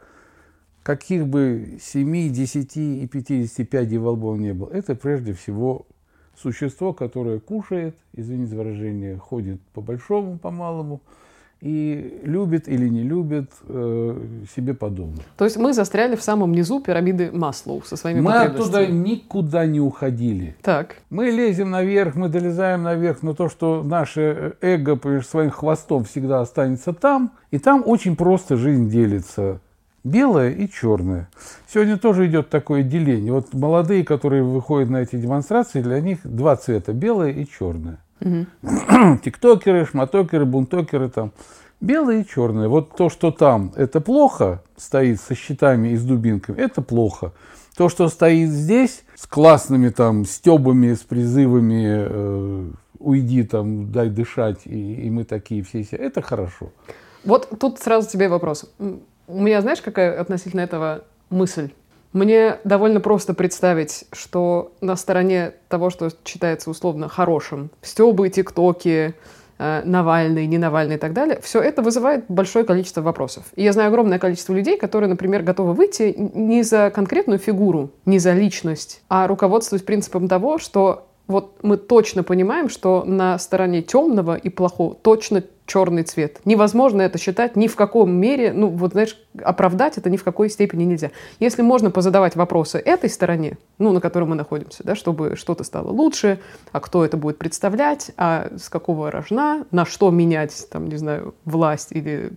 каких 0.82 1.28
бы 1.28 1.78
7, 1.80 2.34
10 2.34 2.78
и 2.78 3.08
55 3.08 3.94
во 3.98 4.12
лбов 4.12 4.40
не 4.40 4.54
был, 4.54 4.68
это 4.68 4.96
прежде 4.96 5.34
всего 5.34 5.86
существо, 6.36 6.92
которое 6.94 7.40
кушает, 7.40 7.96
извините 8.14 8.52
за 8.52 8.58
выражение, 8.58 9.18
ходит 9.18 9.62
по 9.74 9.82
большому, 9.82 10.40
по 10.40 10.50
малому, 10.50 11.02
и 11.62 12.22
любит 12.24 12.68
или 12.68 12.88
не 12.88 13.02
любит 13.02 13.50
э, 13.68 14.22
себе 14.56 14.74
подобных. 14.74 15.26
То 15.38 15.46
есть 15.46 15.58
мы 15.58 15.74
застряли 15.74 16.16
в 16.16 16.22
самом 16.22 16.52
низу 16.52 16.80
пирамиды 16.80 17.32
Маслоу 17.32 17.82
со 17.84 17.96
своими 17.96 18.20
Мы 18.20 18.34
оттуда 18.34 18.86
никуда 18.86 19.66
не 19.66 19.80
уходили. 19.80 20.56
Так. 20.62 20.98
Мы 21.10 21.32
лезем 21.32 21.72
наверх, 21.72 22.16
мы 22.16 22.30
долезаем 22.30 22.84
наверх, 22.84 23.24
но 23.24 23.34
то, 23.34 23.50
что 23.50 23.82
наше 23.84 24.54
эго 24.62 25.00
своим 25.22 25.50
хвостом 25.50 26.04
всегда 26.04 26.42
останется 26.42 26.94
там, 26.94 27.32
и 27.50 27.58
там 27.58 27.84
очень 27.86 28.16
просто 28.16 28.56
жизнь 28.56 28.90
делится. 28.90 29.60
Белое 30.04 30.52
и 30.52 30.70
черное. 30.70 31.28
Сегодня 31.68 31.98
тоже 31.98 32.28
идет 32.28 32.50
такое 32.50 32.84
деление. 32.84 33.34
Вот 33.34 33.54
молодые, 33.54 34.06
которые 34.06 34.44
выходят 34.44 34.90
на 34.90 34.98
эти 34.98 35.18
демонстрации, 35.18 35.82
для 35.82 36.00
них 36.00 36.20
два 36.24 36.56
цвета, 36.56 36.94
белое 36.94 37.32
и 37.32 37.46
черное. 37.46 37.98
Тиктокеры, 39.24 39.86
шматокеры, 39.86 40.46
бунтокеры 40.46 41.10
там. 41.10 41.32
Белые 41.80 42.22
и 42.22 42.28
черные. 42.28 42.68
Вот 42.68 42.96
то, 42.96 43.10
что 43.10 43.32
там, 43.32 43.72
это 43.76 44.02
плохо, 44.02 44.64
стоит 44.78 45.22
со 45.22 45.36
щитами 45.36 45.90
и 45.90 45.96
с 45.96 46.04
дубинками, 46.04 46.58
это 46.58 46.82
плохо. 46.82 47.34
То, 47.76 47.90
что 47.90 48.08
стоит 48.10 48.50
здесь, 48.50 49.04
с 49.16 49.28
классными 49.28 49.90
там 49.90 50.26
стебами, 50.26 50.94
с 50.94 51.02
призывами 51.02 51.86
э, 51.86 52.72
уйди 52.98 53.44
там, 53.44 53.92
дай 53.92 54.10
дышать, 54.10 54.62
и, 54.66 54.96
и 54.96 55.10
мы 55.12 55.24
такие 55.24 55.64
все, 55.64 55.84
все, 55.84 55.98
это 55.98 56.24
хорошо. 56.24 56.72
Вот 57.24 57.48
тут 57.60 57.80
сразу 57.80 58.10
тебе 58.10 58.30
вопрос. 58.30 58.66
У 58.80 59.42
меня, 59.42 59.62
знаешь, 59.62 59.82
какая 59.82 60.20
относительно 60.20 60.62
этого 60.62 61.04
мысль? 61.30 61.70
Мне 62.18 62.58
довольно 62.64 63.00
просто 63.00 63.36
представить, 63.36 64.06
что 64.12 64.72
на 64.82 64.96
стороне 64.96 65.54
того, 65.70 65.92
что 65.92 66.10
считается 66.26 66.72
условно 66.72 67.10
хорошим, 67.10 67.70
стебы, 67.84 68.30
тиктоки, 68.30 69.14
э, 69.60 69.82
Навальный, 69.86 70.48
не 70.48 70.58
Навальный 70.58 70.96
и 70.96 70.98
так 70.98 71.14
далее, 71.14 71.40
все 71.44 71.62
это 71.62 71.84
вызывает 71.84 72.26
большое 72.28 72.66
количество 72.66 73.02
вопросов. 73.02 73.44
И 73.56 73.62
я 73.62 73.72
знаю 73.72 73.90
огромное 73.90 74.18
количество 74.18 74.54
людей, 74.54 74.80
которые, 74.80 75.10
например, 75.10 75.44
готовы 75.44 75.74
выйти 75.74 76.16
не 76.18 76.64
за 76.64 76.90
конкретную 76.90 77.38
фигуру, 77.38 77.92
не 78.06 78.18
за 78.18 78.34
личность, 78.34 79.04
а 79.10 79.28
руководствуясь 79.28 79.84
принципом 79.84 80.28
того, 80.28 80.58
что 80.58 81.06
вот 81.28 81.60
мы 81.62 81.78
точно 81.78 82.24
понимаем, 82.24 82.68
что 82.68 83.04
на 83.06 83.38
стороне 83.38 83.84
темного 83.84 84.36
и 84.36 84.50
плохого 84.50 84.96
точно 84.96 85.44
черный 85.68 86.04
цвет. 86.04 86.40
Невозможно 86.46 87.04
это 87.04 87.20
считать 87.20 87.56
ни 87.56 87.68
в 87.68 87.76
каком 87.76 88.12
мере, 88.12 88.54
ну 88.54 88.70
вот 88.70 88.94
знаешь, 88.94 89.18
оправдать 89.44 89.98
это 89.98 90.10
ни 90.10 90.18
в 90.18 90.24
какой 90.24 90.50
степени 90.50 90.86
нельзя. 90.86 91.12
Если 91.40 91.62
можно 91.62 91.92
позадавать 91.92 92.36
вопросы 92.36 92.80
этой 92.80 93.10
стороне, 93.10 93.58
ну 93.78 93.92
на 93.92 94.02
которой 94.02 94.24
мы 94.24 94.36
находимся, 94.36 94.84
да, 94.84 94.96
чтобы 94.96 95.36
что-то 95.36 95.64
стало 95.64 95.92
лучше, 95.92 96.40
а 96.72 96.80
кто 96.80 97.06
это 97.06 97.18
будет 97.18 97.38
представлять, 97.38 98.12
а 98.18 98.50
с 98.58 98.70
какого 98.70 99.12
рожна, 99.12 99.66
на 99.72 99.86
что 99.86 100.10
менять, 100.10 100.68
там, 100.72 100.88
не 100.88 100.96
знаю, 100.96 101.36
власть 101.46 101.92
или 101.92 102.32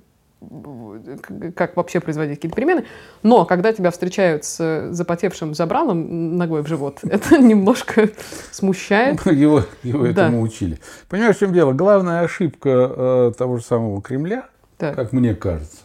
как 1.55 1.77
вообще 1.77 2.01
производить 2.01 2.37
какие-то 2.37 2.57
перемены. 2.57 2.85
Но 3.23 3.45
когда 3.45 3.73
тебя 3.73 3.91
встречают 3.91 4.45
с 4.45 4.89
запотевшим 4.91 5.55
забралом 5.55 6.37
ногой 6.39 6.63
в 6.63 6.67
живот, 6.67 7.01
это 7.03 7.39
немножко 7.39 8.11
смущает. 8.51 9.25
Его, 9.27 9.65
его 9.83 10.05
да. 10.05 10.11
этому 10.11 10.41
учили. 10.41 10.79
Понимаешь, 11.09 11.37
в 11.37 11.41
чем 11.41 11.53
дело? 11.53 11.73
Главная 11.73 12.23
ошибка 12.23 12.69
э, 12.71 13.33
того 13.37 13.59
же 13.59 13.65
самого 13.65 14.01
Кремля, 14.01 14.47
так. 14.79 14.97
как 14.97 15.13
мне 15.13 15.35
кажется, 15.35 15.83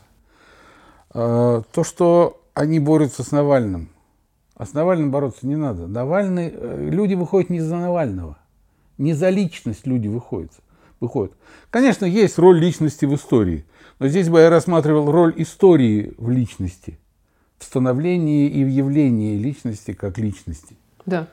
э, 1.13 1.61
то, 1.71 1.83
что 1.83 2.41
они 2.53 2.79
борются 2.79 3.23
с 3.23 3.31
Навальным. 3.31 3.89
А 4.55 4.65
с 4.65 4.73
Навальным 4.73 5.11
бороться 5.11 5.45
не 5.45 5.57
надо. 5.57 5.85
Навальный, 5.85 6.49
э, 6.53 6.89
люди 6.89 7.13
выходят 7.13 7.49
не 7.49 7.59
за 7.59 7.75
Навального. 7.75 8.37
Не 8.97 9.13
за 9.13 9.27
личность 9.29 9.85
люди 9.85 10.07
выходят. 10.07 10.51
выходят. 11.01 11.33
Конечно, 11.69 12.05
есть 12.05 12.39
роль 12.39 12.57
личности 12.57 13.03
в 13.03 13.13
истории– 13.13 13.65
но 13.99 14.07
здесь 14.07 14.29
бы 14.29 14.39
я 14.39 14.49
рассматривал 14.49 15.11
роль 15.11 15.33
истории 15.37 16.13
в 16.17 16.29
личности, 16.29 16.99
в 17.57 17.63
становлении 17.63 18.49
и 18.49 18.63
в 18.63 18.67
явлении 18.67 19.37
личности 19.37 19.93
как 19.93 20.17
личности. 20.17 20.75
Да. 21.05 21.27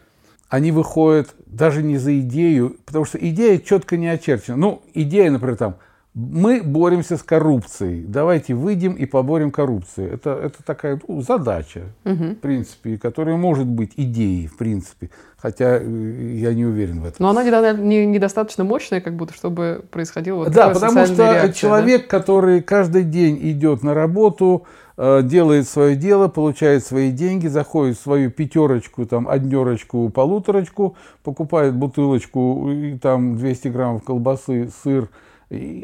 Они 0.48 0.70
выходят 0.70 1.34
даже 1.46 1.82
не 1.82 1.96
за 1.98 2.18
идею, 2.20 2.76
потому 2.84 3.04
что 3.04 3.18
идея 3.18 3.58
четко 3.58 3.96
не 3.96 4.08
очерчена. 4.08 4.56
Ну, 4.56 4.82
идея, 4.94 5.30
например, 5.30 5.56
там– 5.56 5.76
мы 6.14 6.62
боремся 6.62 7.16
с 7.16 7.22
коррупцией. 7.22 8.04
Давайте 8.06 8.52
выйдем 8.52 8.92
и 8.92 9.06
поборем 9.06 9.50
коррупцию. 9.50 10.12
Это, 10.12 10.30
это 10.30 10.62
такая 10.62 11.00
ну, 11.08 11.22
задача, 11.22 11.84
угу. 12.04 12.24
в 12.24 12.34
принципе, 12.36 12.98
которая 12.98 13.36
может 13.36 13.66
быть 13.66 13.92
идеей, 13.96 14.46
в 14.46 14.58
принципе. 14.58 15.08
Хотя 15.38 15.78
э, 15.80 16.34
я 16.34 16.52
не 16.52 16.66
уверен 16.66 17.00
в 17.00 17.06
этом. 17.06 17.16
Но 17.18 17.30
она 17.30 17.42
недостаточно 17.72 18.62
мощная, 18.62 19.00
как 19.00 19.16
будто, 19.16 19.32
чтобы 19.32 19.84
происходило 19.90 20.36
вот 20.36 20.52
Да, 20.52 20.68
потому 20.68 21.06
что 21.06 21.32
реакция, 21.32 21.52
человек, 21.54 22.02
да? 22.02 22.18
который 22.18 22.60
каждый 22.60 23.04
день 23.04 23.38
идет 23.50 23.82
на 23.82 23.94
работу, 23.94 24.66
э, 24.98 25.22
делает 25.22 25.66
свое 25.66 25.96
дело, 25.96 26.28
получает 26.28 26.84
свои 26.84 27.10
деньги, 27.10 27.46
заходит 27.46 27.96
в 27.96 28.02
свою 28.02 28.30
пятерочку, 28.30 29.06
там, 29.06 29.26
однерочку, 29.26 30.10
полуторочку, 30.10 30.94
покупает 31.22 31.74
бутылочку, 31.74 32.70
и, 32.70 32.98
там 32.98 33.38
200 33.38 33.68
граммов 33.68 34.04
колбасы, 34.04 34.70
сыр, 34.82 35.08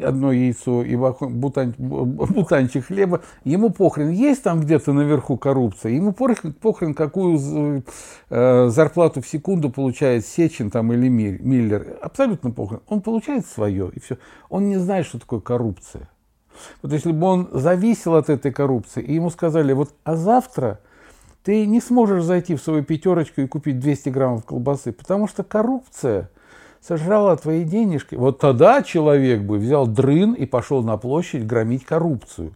одно 0.03 0.31
яйцо 0.31 0.83
и 0.83 0.95
бутан, 0.95 1.75
бутанчик 1.77 2.85
хлеба, 2.85 3.21
ему 3.43 3.69
похрен, 3.69 4.09
есть 4.09 4.43
там 4.43 4.61
где-то 4.61 4.93
наверху 4.93 5.37
коррупция, 5.37 5.91
ему 5.91 6.11
похрен, 6.11 6.53
похрен 6.53 6.93
какую 6.93 7.83
э, 8.29 8.69
зарплату 8.69 9.21
в 9.21 9.27
секунду 9.27 9.69
получает 9.69 10.25
Сечин 10.25 10.71
там, 10.71 10.91
или 10.93 11.07
Миллер, 11.09 11.97
абсолютно 12.01 12.51
похрен. 12.51 12.81
Он 12.87 13.01
получает 13.01 13.45
свое, 13.45 13.91
и 13.93 13.99
все. 13.99 14.17
Он 14.49 14.69
не 14.69 14.77
знает, 14.77 15.05
что 15.05 15.19
такое 15.19 15.39
коррупция. 15.39 16.09
Вот 16.81 16.91
если 16.91 17.11
бы 17.11 17.25
он 17.25 17.49
зависел 17.51 18.15
от 18.15 18.29
этой 18.29 18.51
коррупции, 18.51 19.03
и 19.03 19.13
ему 19.13 19.29
сказали, 19.29 19.73
вот, 19.73 19.93
а 20.03 20.15
завтра 20.15 20.79
ты 21.43 21.65
не 21.65 21.79
сможешь 21.79 22.23
зайти 22.23 22.55
в 22.55 22.61
свою 22.61 22.83
пятерочку 22.83 23.41
и 23.41 23.47
купить 23.47 23.79
200 23.79 24.09
граммов 24.09 24.45
колбасы, 24.45 24.91
потому 24.91 25.27
что 25.27 25.43
коррупция– 25.43 26.29
сожрала 26.81 27.35
твои 27.35 27.63
денежки. 27.63 28.15
Вот 28.15 28.39
тогда 28.39 28.81
человек 28.83 29.41
бы 29.41 29.57
взял 29.57 29.87
дрын 29.87 30.33
и 30.33 30.45
пошел 30.45 30.83
на 30.83 30.97
площадь 30.97 31.45
громить 31.45 31.85
коррупцию. 31.85 32.53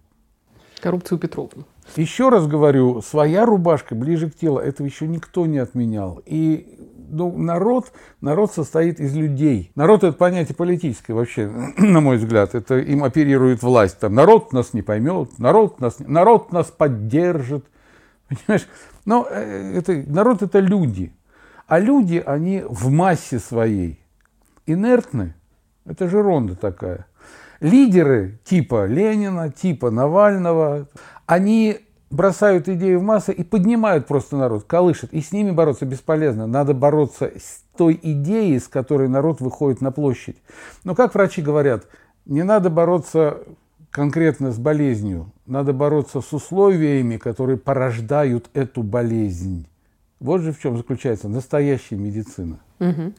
Коррупцию 0.82 1.20
Петровну. 1.20 1.66
Еще 1.96 2.30
раз 2.30 2.48
говорю, 2.48 3.02
своя 3.02 3.46
рубашка 3.46 3.96
ближе 3.96 4.30
к 4.30 4.36
телу, 4.36 4.60
этого 4.60 4.86
еще 4.88 5.08
никто 5.08 5.46
не 5.46 5.58
отменял. 5.58 6.22
И 6.26 6.80
ну, 7.10 7.38
народ, 7.38 7.92
народ 8.22 8.52
состоит 8.52 9.00
из 9.00 9.16
людей. 9.16 9.72
Народ 9.76 10.04
это 10.04 10.18
понятие 10.18 10.56
политическое 10.56 11.14
вообще, 11.14 11.48
на 11.78 12.02
мой 12.02 12.18
взгляд. 12.18 12.56
Это 12.56 12.80
им 12.80 13.04
оперирует 13.04 13.62
власть. 13.62 14.00
Там, 14.00 14.16
народ 14.16 14.52
нас 14.54 14.74
не 14.74 14.82
поймет, 14.82 15.38
народ 15.40 15.80
нас, 15.80 15.98
народ 16.00 16.52
нас 16.52 16.68
поддержит. 16.68 17.66
Понимаешь? 18.28 18.68
Но 19.06 19.28
э, 19.30 19.78
это, 19.78 20.04
народ 20.08 20.42
это 20.42 20.60
люди. 20.60 21.14
А 21.68 21.80
люди, 21.80 22.22
они 22.26 22.64
в 22.68 22.90
массе 22.90 23.40
своей 23.40 24.03
инертны. 24.66 25.36
Это 25.86 26.08
же 26.08 26.22
ронда 26.22 26.56
такая. 26.56 27.06
Лидеры 27.60 28.40
типа 28.44 28.86
Ленина, 28.86 29.52
типа 29.52 29.90
Навального, 29.92 30.88
они 31.26 31.80
бросают 32.10 32.70
идеи 32.70 32.96
в 32.96 33.04
массы 33.04 33.34
и 33.34 33.44
поднимают 33.44 34.08
просто 34.08 34.38
народ, 34.38 34.64
колышет. 34.64 35.14
И 35.14 35.22
с 35.22 35.32
ними 35.32 35.52
бороться 35.52 35.86
бесполезно. 35.86 36.48
Надо 36.48 36.74
бороться 36.74 37.32
с 37.36 37.64
той 37.76 38.00
идеей, 38.02 38.60
с 38.60 38.68
которой 38.68 39.10
народ 39.10 39.42
выходит 39.42 39.82
на 39.82 39.92
площадь. 39.92 40.38
Но 40.84 40.96
как 40.96 41.16
врачи 41.16 41.42
говорят, 41.42 41.88
не 42.26 42.44
надо 42.44 42.70
бороться 42.70 43.40
конкретно 43.90 44.52
с 44.52 44.58
болезнью, 44.58 45.32
надо 45.46 45.74
бороться 45.74 46.22
с 46.22 46.34
условиями, 46.34 47.18
которые 47.18 47.58
порождают 47.58 48.50
эту 48.54 48.84
болезнь. 48.84 49.68
Вот 50.20 50.42
же 50.42 50.52
в 50.54 50.60
чем 50.60 50.78
заключается 50.78 51.28
настоящая 51.28 51.98
медицина. 51.98 52.60
Угу. 52.80 53.14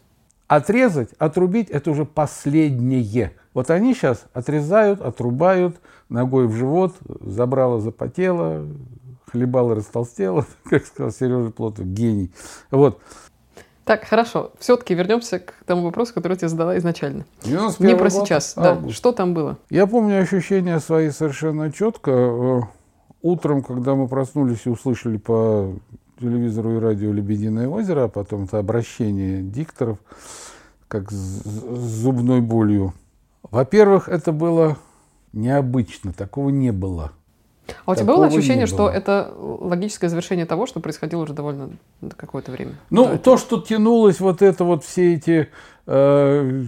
Отрезать, 0.46 1.10
отрубить– 1.18 1.68
это 1.70 1.90
уже 1.90 2.04
последнее. 2.04 3.32
Вот 3.54 3.70
они 3.70 3.94
сейчас 3.94 4.26
отрезают, 4.32 5.00
отрубают, 5.00 5.76
ногой 6.08 6.46
в 6.46 6.52
живот, 6.52 6.94
забрала, 7.20 7.80
запотела, 7.80 8.66
хлебала, 9.30 9.74
растолстела, 9.74 10.46
как 10.64 10.84
сказал 10.84 11.12
Сережа 11.12 11.50
Плотов, 11.50 11.86
гений. 11.86 12.30
Вот. 12.70 13.00
Так, 13.84 14.04
хорошо. 14.04 14.52
Все-таки 14.58 14.94
вернемся 14.94 15.40
к 15.40 15.54
тому 15.66 15.82
вопросу, 15.82 16.14
который 16.14 16.32
я 16.32 16.36
тебе 16.38 16.48
задала 16.48 16.78
изначально. 16.78 17.26
Не 17.44 17.96
про 17.96 18.10
сейчас. 18.10 18.54
Да. 18.56 18.80
Что 18.90 19.12
там 19.12 19.34
было? 19.34 19.58
Я 19.68 19.86
помню 19.86 20.20
ощущения 20.22 20.78
свои 20.80 21.10
совершенно 21.10 21.70
четко. 21.70 22.10
Э, 22.10 22.60
утром, 23.20 23.62
когда 23.62 23.94
мы 23.94 24.08
проснулись 24.08 24.62
и 24.64 24.70
услышали 24.70 25.18
по 25.18 25.74
телевизору 26.20 26.76
и 26.76 26.80
радио 26.80 27.12
«Лебединое 27.12 27.68
озеро», 27.68 28.04
а 28.04 28.08
потом 28.08 28.44
это 28.44 28.58
обращение 28.58 29.42
дикторов, 29.42 29.98
как 30.88 31.10
с 31.10 31.42
зубной 31.44 32.40
болью. 32.40 32.94
Во-первых, 33.50 34.08
это 34.08 34.32
было 34.32 34.78
необычно, 35.32 36.12
такого 36.12 36.50
не 36.50 36.72
было. 36.72 37.12
А 37.86 37.92
у 37.92 37.94
тебя 37.94 38.06
было 38.06 38.26
ощущение, 38.26 38.66
что 38.66 38.88
это 38.88 39.32
логическое 39.38 40.08
завершение 40.08 40.46
того, 40.46 40.66
что 40.66 40.80
происходило 40.80 41.22
уже 41.22 41.32
довольно 41.32 41.70
какое-то 42.16 42.52
время? 42.52 42.74
Ну, 42.90 43.18
то, 43.18 43.36
что 43.38 43.60
тянулось 43.60 44.20
вот 44.20 44.42
это 44.42 44.64
вот 44.64 44.84
все 44.84 45.14
эти, 45.14 45.48
э, 45.86 46.64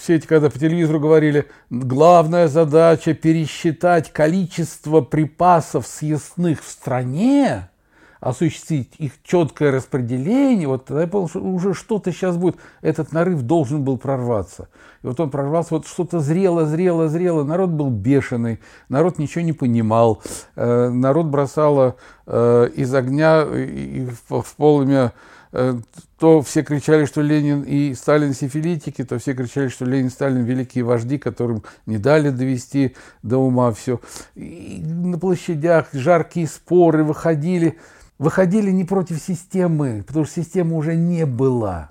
все 0.00 0.14
эти, 0.16 0.26
когда 0.26 0.50
по 0.50 0.58
телевизору 0.58 1.00
говорили, 1.00 1.46
главная 1.70 2.48
задача 2.48 3.14
пересчитать 3.14 4.12
количество 4.12 5.00
припасов 5.00 5.86
съестных 5.86 6.62
в 6.62 6.68
стране, 6.70 7.70
осуществить 8.20 8.94
их 8.98 9.12
четкое 9.22 9.72
распределение, 9.72 10.68
вот 10.68 10.86
тогда 10.86 11.02
я 11.02 11.08
понял, 11.08 11.28
что 11.28 11.40
уже 11.40 11.74
что-то 11.74 12.12
сейчас 12.12 12.36
будет. 12.36 12.56
Этот 12.80 13.12
нарыв 13.12 13.42
должен 13.42 13.84
был 13.84 13.98
прорваться. 13.98 14.68
И 15.02 15.06
вот 15.06 15.20
он 15.20 15.30
прорвался, 15.30 15.74
вот 15.74 15.86
что-то 15.86 16.20
зрело, 16.20 16.66
зрело, 16.66 17.08
зрело. 17.08 17.44
Народ 17.44 17.70
был 17.70 17.90
бешеный, 17.90 18.60
народ 18.88 19.18
ничего 19.18 19.44
не 19.44 19.52
понимал. 19.52 20.22
Э, 20.56 20.88
народ 20.88 21.26
бросало 21.26 21.96
э, 22.26 22.70
из 22.74 22.94
огня 22.94 23.42
и 23.42 24.06
в, 24.28 24.42
в 24.42 24.56
полымя 24.56 25.12
э, 25.52 25.74
то 26.18 26.40
все 26.40 26.62
кричали, 26.62 27.04
что 27.04 27.20
Ленин 27.20 27.62
и 27.62 27.94
Сталин 27.94 28.32
сифилитики, 28.32 29.04
то 29.04 29.18
все 29.18 29.34
кричали, 29.34 29.68
что 29.68 29.84
Ленин 29.84 30.06
и 30.06 30.10
Сталин 30.10 30.44
великие 30.44 30.84
вожди, 30.84 31.18
которым 31.18 31.62
не 31.84 31.98
дали 31.98 32.30
довести 32.30 32.96
до 33.22 33.38
ума 33.38 33.72
все. 33.72 34.00
И 34.34 34.82
на 34.82 35.18
площадях 35.18 35.88
жаркие 35.92 36.46
споры 36.46 37.04
выходили 37.04 37.78
выходили 38.18 38.70
не 38.70 38.84
против 38.84 39.18
системы, 39.20 40.04
потому 40.06 40.24
что 40.24 40.42
системы 40.42 40.76
уже 40.76 40.96
не 40.96 41.26
было. 41.26 41.90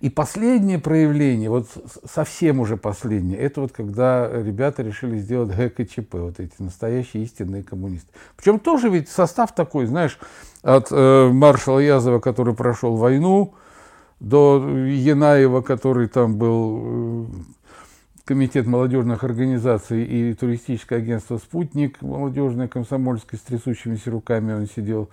И 0.00 0.10
последнее 0.10 0.78
проявление, 0.78 1.48
вот 1.48 1.68
совсем 2.04 2.60
уже 2.60 2.76
последнее, 2.76 3.38
это 3.38 3.60
вот 3.60 3.72
когда 3.72 4.28
ребята 4.30 4.82
решили 4.82 5.18
сделать 5.18 5.56
ГКЧП, 5.56 6.14
вот 6.14 6.40
эти 6.40 6.54
настоящие 6.58 7.22
истинные 7.22 7.62
коммунисты. 7.62 8.08
Причем 8.36 8.58
тоже 8.58 8.88
ведь 8.90 9.08
состав 9.08 9.54
такой, 9.54 9.86
знаешь, 9.86 10.18
от 10.62 10.88
э, 10.90 11.30
маршала 11.32 11.78
Язова, 11.78 12.18
который 12.18 12.54
прошел 12.54 12.96
войну, 12.96 13.54
до 14.18 14.64
Янаева, 14.68 15.62
который 15.62 16.08
там 16.08 16.36
был 16.36 16.80
э, 16.82 17.26
комитет 18.24 18.66
молодежных 18.66 19.24
организаций 19.24 20.04
и 20.04 20.34
туристическое 20.34 20.98
агентство 20.98 21.38
«Спутник», 21.38 22.00
молодежное, 22.02 22.68
комсомольское, 22.68 23.38
с 23.38 23.42
трясущимися 23.42 24.10
руками 24.10 24.52
он 24.52 24.66
сидел. 24.66 25.08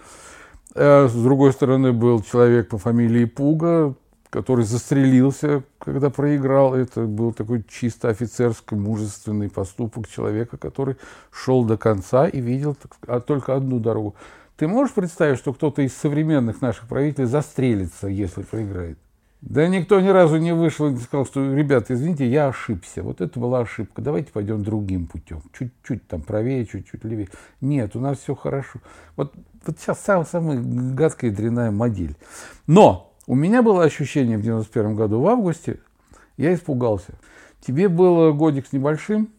А 0.75 1.07
с 1.07 1.13
другой 1.13 1.51
стороны 1.51 1.91
был 1.93 2.21
человек 2.21 2.69
по 2.69 2.77
фамилии 2.77 3.25
Пуга, 3.25 3.95
который 4.29 4.63
застрелился, 4.65 5.63
когда 5.79 6.09
проиграл. 6.09 6.75
Это 6.75 7.01
был 7.01 7.33
такой 7.33 7.63
чисто 7.67 8.09
офицерский, 8.09 8.77
мужественный 8.77 9.49
поступок 9.49 10.07
человека, 10.07 10.57
который 10.57 10.97
шел 11.31 11.63
до 11.63 11.77
конца 11.77 12.27
и 12.27 12.39
видел 12.39 12.77
а 13.07 13.19
только 13.19 13.55
одну 13.55 13.79
дорогу. 13.79 14.15
Ты 14.57 14.67
можешь 14.67 14.93
представить, 14.93 15.39
что 15.39 15.53
кто-то 15.53 15.81
из 15.81 15.95
современных 15.95 16.61
наших 16.61 16.87
правителей 16.87 17.27
застрелится, 17.27 18.07
если 18.07 18.43
проиграет? 18.43 18.99
Да 19.41 19.67
никто 19.67 20.01
ни 20.01 20.09
разу 20.09 20.37
не 20.37 20.53
вышел 20.53 20.87
и 20.87 20.91
не 20.91 20.99
сказал, 20.99 21.25
что, 21.25 21.53
ребята, 21.53 21.93
извините, 21.93 22.27
я 22.27 22.49
ошибся. 22.49 23.03
Вот 23.03 23.21
это 23.21 23.39
была 23.39 23.59
ошибка. 23.61 24.01
Давайте 24.01 24.31
пойдем 24.33 24.63
другим 24.63 25.07
путем. 25.07 25.41
Чуть-чуть 25.57 26.07
там 26.07 26.21
правее, 26.21 26.65
чуть-чуть 26.65 27.05
левее. 27.05 27.29
Нет, 27.61 27.95
у 27.95 28.01
нас 28.01 28.19
все 28.19 28.35
хорошо. 28.35 28.79
Вот, 29.15 29.33
вот 29.65 29.79
сейчас 29.79 30.01
самая, 30.01 30.25
самая 30.25 30.61
гадкая 30.61 31.31
дрянная 31.31 31.71
модель. 31.71 32.17
Но 32.67 33.13
у 33.27 33.35
меня 33.35 33.61
было 33.61 33.83
ощущение 33.83 34.37
в 34.37 34.41
91 34.41 34.95
году 34.95 35.21
в 35.21 35.27
августе, 35.27 35.79
я 36.35 36.53
испугался. 36.53 37.13
Тебе 37.61 37.87
было 37.87 38.31
годик 38.33 38.67
с 38.67 38.73
небольшим, 38.73 39.29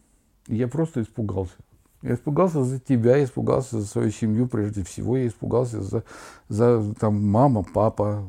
и 0.47 0.55
я 0.55 0.67
просто 0.67 1.01
испугался. 1.01 1.55
Я 2.01 2.15
испугался 2.15 2.63
за 2.63 2.79
тебя, 2.79 3.17
я 3.17 3.25
испугался 3.25 3.79
за 3.79 3.85
свою 3.85 4.09
семью 4.09 4.47
прежде 4.47 4.83
всего, 4.83 5.17
я 5.17 5.27
испугался 5.27 5.81
за, 5.81 6.03
за 6.49 6.95
там, 6.99 7.23
мама, 7.27 7.63
папа, 7.63 8.23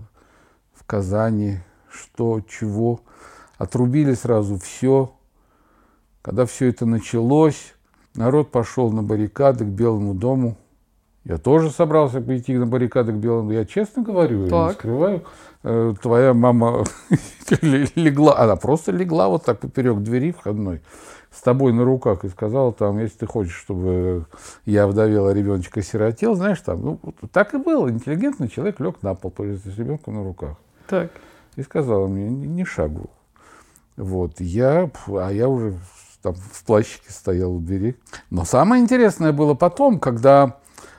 Казани, 0.93 1.61
что, 1.91 2.43
чего. 2.43 3.01
Отрубили 3.57 4.13
сразу 4.13 4.59
все. 4.59 5.11
Когда 6.21 6.45
все 6.45 6.69
это 6.69 6.85
началось, 6.85 7.73
народ 8.15 8.51
пошел 8.51 8.93
на 8.93 9.03
баррикады 9.03 9.65
к 9.65 9.69
Белому 9.69 10.13
дому. 10.13 10.59
Я 11.25 11.39
тоже 11.39 11.71
собрался 11.71 12.21
пойти 12.21 12.59
на 12.59 12.67
баррикады 12.67 13.13
к 13.13 13.15
Белому 13.15 13.45
дому. 13.45 13.53
Я 13.53 13.65
честно 13.65 14.03
говорю, 14.03 14.51
так. 14.51 14.53
я 14.53 14.67
не 14.67 14.73
скрываю. 14.75 15.23
Э, 15.63 15.95
твоя 16.03 16.35
мама 16.35 16.85
легла, 17.63 18.39
она 18.39 18.57
просто 18.57 18.93
легла 18.93 19.29
вот 19.29 19.47
так 19.47 19.61
поперек 19.61 19.97
двери 20.01 20.33
входной 20.33 20.83
с 21.31 21.41
тобой 21.41 21.73
на 21.73 21.85
руках 21.85 22.27
и 22.27 22.29
сказала 22.29 22.71
там, 22.75 22.99
если 22.99 23.21
ты 23.21 23.27
хочешь, 23.27 23.57
чтобы 23.57 24.27
я 24.67 24.87
вдовела, 24.87 25.33
ребеночка 25.33 25.81
сиротел, 25.81 26.35
знаешь, 26.35 26.61
там, 26.61 26.83
ну, 26.83 27.01
так 27.33 27.55
и 27.55 27.57
было. 27.57 27.89
Интеллигентный 27.89 28.49
человек 28.49 28.79
лег 28.79 28.97
на 29.01 29.15
пол 29.15 29.33
с 29.39 29.79
ребенком 29.79 30.17
на 30.17 30.23
руках. 30.23 30.59
Так. 30.89 31.11
И 31.57 31.63
сказала 31.63 32.07
мне, 32.07 32.29
не 32.29 32.65
шагу. 32.65 33.11
Вот, 33.97 34.41
я, 34.41 34.91
а 35.09 35.31
я 35.31 35.49
уже 35.49 35.75
там 36.23 36.35
в 36.35 36.65
плащике 36.65 37.11
стоял 37.11 37.55
у 37.55 37.61
двери. 37.61 37.97
Но 38.31 38.45
самое 38.45 38.83
интересное 38.83 39.33
было 39.33 39.55
потом, 39.55 39.99
когда 39.99 40.57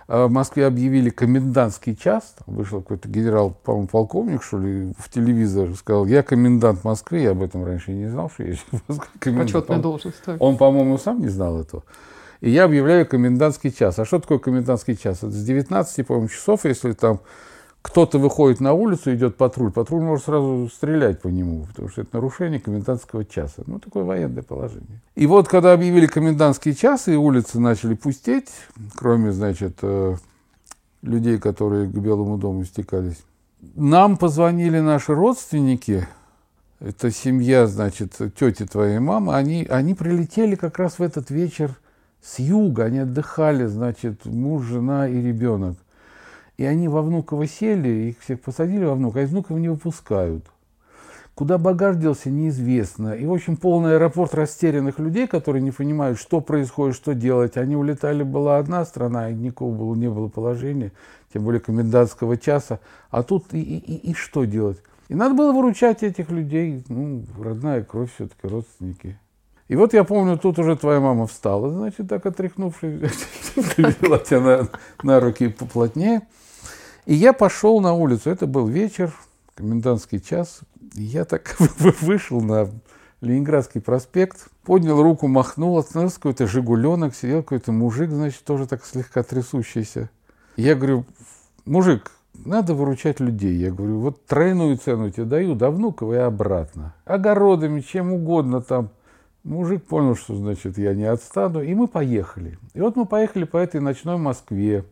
э, 0.07 0.25
в 0.25 0.31
Москве 0.31 0.67
объявили 0.67 1.09
комендантский 1.09 1.95
час, 1.95 2.35
там 2.45 2.55
вышел 2.55 2.81
какой-то 2.81 3.07
генерал, 3.07 3.51
по-моему, 3.51 3.87
полковник, 3.87 4.43
что 4.43 4.59
ли, 4.59 4.93
в 4.97 5.09
телевизор, 5.09 5.73
сказал, 5.75 6.05
я 6.05 6.21
комендант 6.23 6.83
Москвы, 6.83 7.19
я 7.19 7.31
об 7.31 7.41
этом 7.41 7.65
раньше 7.65 7.91
не 7.91 8.07
знал, 8.07 8.29
что 8.29 8.43
я 8.43 8.55
комендант. 9.19 9.51
Почетная 9.51 9.79
должность. 9.79 10.21
Так. 10.23 10.41
Он, 10.41 10.57
по-моему, 10.57 10.97
сам 10.97 11.21
не 11.21 11.29
знал 11.29 11.59
этого. 11.59 11.83
И 12.41 12.49
я 12.49 12.65
объявляю 12.65 13.07
комендантский 13.07 13.71
час. 13.71 13.97
А 13.99 14.05
что 14.05 14.19
такое 14.19 14.37
комендантский 14.37 14.97
час? 14.97 15.19
Это 15.19 15.31
с 15.31 15.43
19, 15.45 16.05
по-моему, 16.05 16.27
часов, 16.27 16.65
если 16.65 16.91
там 16.91 17.21
кто-то 17.83 18.17
выходит 18.17 18.61
на 18.61 18.73
улицу, 18.73 19.13
идет 19.13 19.35
патруль, 19.35 19.69
патруль 19.71 20.01
может 20.01 20.25
сразу 20.25 20.69
стрелять 20.73 21.21
по 21.21 21.27
нему, 21.27 21.65
потому 21.65 21.89
что 21.89 22.01
это 22.01 22.15
нарушение 22.15 22.59
комендантского 22.59 23.25
часа. 23.25 23.61
Ну, 23.67 23.77
такое 23.77 24.03
военное 24.05 24.41
положение. 24.41 25.01
И 25.15 25.27
вот, 25.27 25.49
когда 25.49 25.73
объявили 25.73 26.07
комендантский 26.07 26.73
час, 26.73 27.09
и 27.09 27.15
улицы 27.15 27.59
начали 27.59 27.93
пустеть, 27.93 28.49
кроме, 28.95 29.33
значит, 29.33 29.79
э, 29.81 30.15
людей, 31.01 31.37
которые 31.37 31.87
к 31.87 31.93
Белому 31.93 32.37
дому 32.37 32.63
стекались, 32.63 33.21
нам 33.75 34.15
позвонили 34.17 34.79
наши 34.79 35.13
родственники, 35.13 36.07
это 36.79 37.11
семья, 37.11 37.67
значит, 37.67 38.17
тети 38.39 38.65
твоей 38.65 38.99
мамы, 38.99 39.35
они, 39.35 39.67
они 39.69 39.93
прилетели 39.93 40.55
как 40.55 40.79
раз 40.79 40.99
в 40.99 41.03
этот 41.03 41.29
вечер 41.29 41.77
с 42.21 42.39
юга, 42.39 42.85
они 42.85 42.99
отдыхали, 42.99 43.65
значит, 43.65 44.25
муж, 44.25 44.63
жена 44.63 45.09
и 45.09 45.21
ребенок. 45.21 45.77
И 46.57 46.65
они 46.65 46.87
во 46.87 47.01
Внуково 47.01 47.47
сели, 47.47 48.09
их 48.09 48.19
всех 48.19 48.41
посадили 48.41 48.85
во 48.85 48.95
Внуково, 48.95 49.21
а 49.21 49.23
из 49.23 49.31
Внуково 49.31 49.57
не 49.57 49.69
выпускают. 49.69 50.45
Куда 51.35 51.57
багаж 51.57 51.95
делся, 51.95 52.29
неизвестно. 52.29 53.15
И, 53.15 53.25
в 53.25 53.33
общем, 53.33 53.57
полный 53.57 53.95
аэропорт 53.95 54.35
растерянных 54.35 54.99
людей, 54.99 55.27
которые 55.27 55.63
не 55.63 55.71
понимают, 55.71 56.19
что 56.19 56.41
происходит, 56.41 56.95
что 56.95 57.15
делать. 57.15 57.57
Они 57.57 57.75
улетали, 57.75 58.21
была 58.21 58.59
одна 58.59 58.85
страна, 58.85 59.31
и 59.31 59.33
никакого 59.33 59.75
было, 59.75 59.95
не 59.95 60.09
было 60.09 60.27
положения, 60.27 60.91
тем 61.33 61.43
более 61.43 61.59
комендантского 61.59 62.37
часа. 62.37 62.79
А 63.09 63.23
тут 63.23 63.51
и, 63.53 63.59
и, 63.59 64.11
и 64.11 64.13
что 64.13 64.45
делать? 64.45 64.77
И 65.09 65.15
надо 65.15 65.33
было 65.33 65.51
выручать 65.51 66.03
этих 66.03 66.29
людей. 66.29 66.83
Ну, 66.87 67.23
родная 67.39 67.83
кровь 67.83 68.13
все-таки, 68.13 68.47
родственники. 68.47 69.17
И 69.67 69.75
вот 69.75 69.93
я 69.93 70.03
помню, 70.03 70.37
тут 70.37 70.59
уже 70.59 70.75
твоя 70.75 70.99
мама 70.99 71.25
встала, 71.25 71.71
значит, 71.71 72.07
так 72.09 72.25
отряхнувшись, 72.25 72.99
взяла 73.55 74.19
тебя 74.19 74.67
на, 75.03 75.19
руки 75.19 75.47
поплотнее. 75.47 76.21
И 77.05 77.13
я 77.13 77.33
пошел 77.33 77.79
на 77.79 77.93
улицу. 77.93 78.29
Это 78.29 78.45
был 78.45 78.67
вечер, 78.67 79.13
комендантский 79.55 80.19
час. 80.19 80.61
Я 80.93 81.25
так 81.25 81.55
вышел 82.01 82.41
на 82.41 82.69
Ленинградский 83.21 83.79
проспект, 83.79 84.47
поднял 84.63 85.01
руку, 85.01 85.27
махнул, 85.27 85.77
остановился 85.77 86.17
какой-то 86.17 86.45
«Жигуленок», 86.45 87.15
сидел 87.15 87.41
какой-то 87.41 87.71
мужик, 87.71 88.09
значит, 88.09 88.43
тоже 88.43 88.67
так 88.67 88.85
слегка 88.85 89.23
трясущийся. 89.23 90.09
я 90.57 90.75
говорю, 90.75 91.05
мужик, 91.65 92.11
надо 92.45 92.73
выручать 92.73 93.21
людей. 93.21 93.55
Я 93.55 93.71
говорю, 93.71 93.99
вот 93.99 94.25
тройную 94.25 94.77
цену 94.77 95.09
тебе 95.09 95.25
даю, 95.25 95.55
до 95.55 95.69
Внуково 95.71 96.13
и 96.13 96.17
обратно. 96.17 96.93
Огородами, 97.05 97.79
чем 97.79 98.11
угодно 98.11 98.61
там. 98.61 98.89
Мужик 99.43 99.83
понял, 99.85 100.15
что, 100.15 100.35
значит, 100.35 100.77
я 100.77 100.93
не 100.93 101.03
отстану, 101.03 101.61
и 101.61 101.73
мы 101.73 101.87
поехали. 101.87 102.57
И 102.73 102.79
вот 102.79 102.95
мы 102.95 103.05
поехали 103.05 103.43
по 103.43 103.57
этой 103.57 103.81
ночной 103.81 104.17
Москве. 104.17 104.85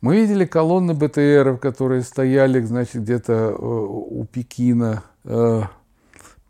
Мы 0.00 0.20
видели 0.20 0.44
колонны 0.44 0.94
БТРов, 0.94 1.58
которые 1.58 2.02
стояли, 2.02 2.60
значит, 2.60 3.02
где-то 3.02 3.32
э, 3.32 3.56
у 3.58 4.24
Пекина. 4.30 5.02
Э, 5.24 5.62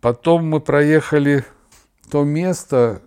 потом 0.03 0.49
мы 0.49 0.61
проехали 0.61 1.47
то 2.11 2.25
место, 2.25 3.01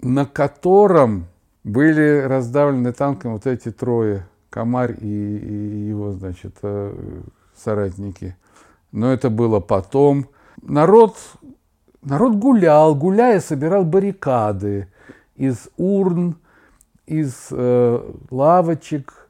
на 0.00 0.24
котором 0.24 1.26
были 1.64 2.20
раздавлены 2.20 2.92
танком 2.92 3.32
вот 3.32 3.46
эти 3.46 3.72
трое, 3.72 4.28
Комарь 4.50 4.96
и, 5.00 5.88
его, 5.88 6.12
значит, 6.12 6.56
э, 6.62 7.22
соратники. 7.56 8.36
Но 8.92 9.12
это 9.12 9.30
было 9.30 9.58
потом. 9.58 10.28
Народ, 10.60 11.16
народ 12.02 12.36
гулял, 12.36 12.94
гуляя, 12.94 13.40
собирал 13.40 13.84
баррикады 13.84 14.88
из 15.36 15.68
урн, 15.76 16.36
из 17.06 17.48
э, 17.50 18.12
лавочек, 18.30 19.28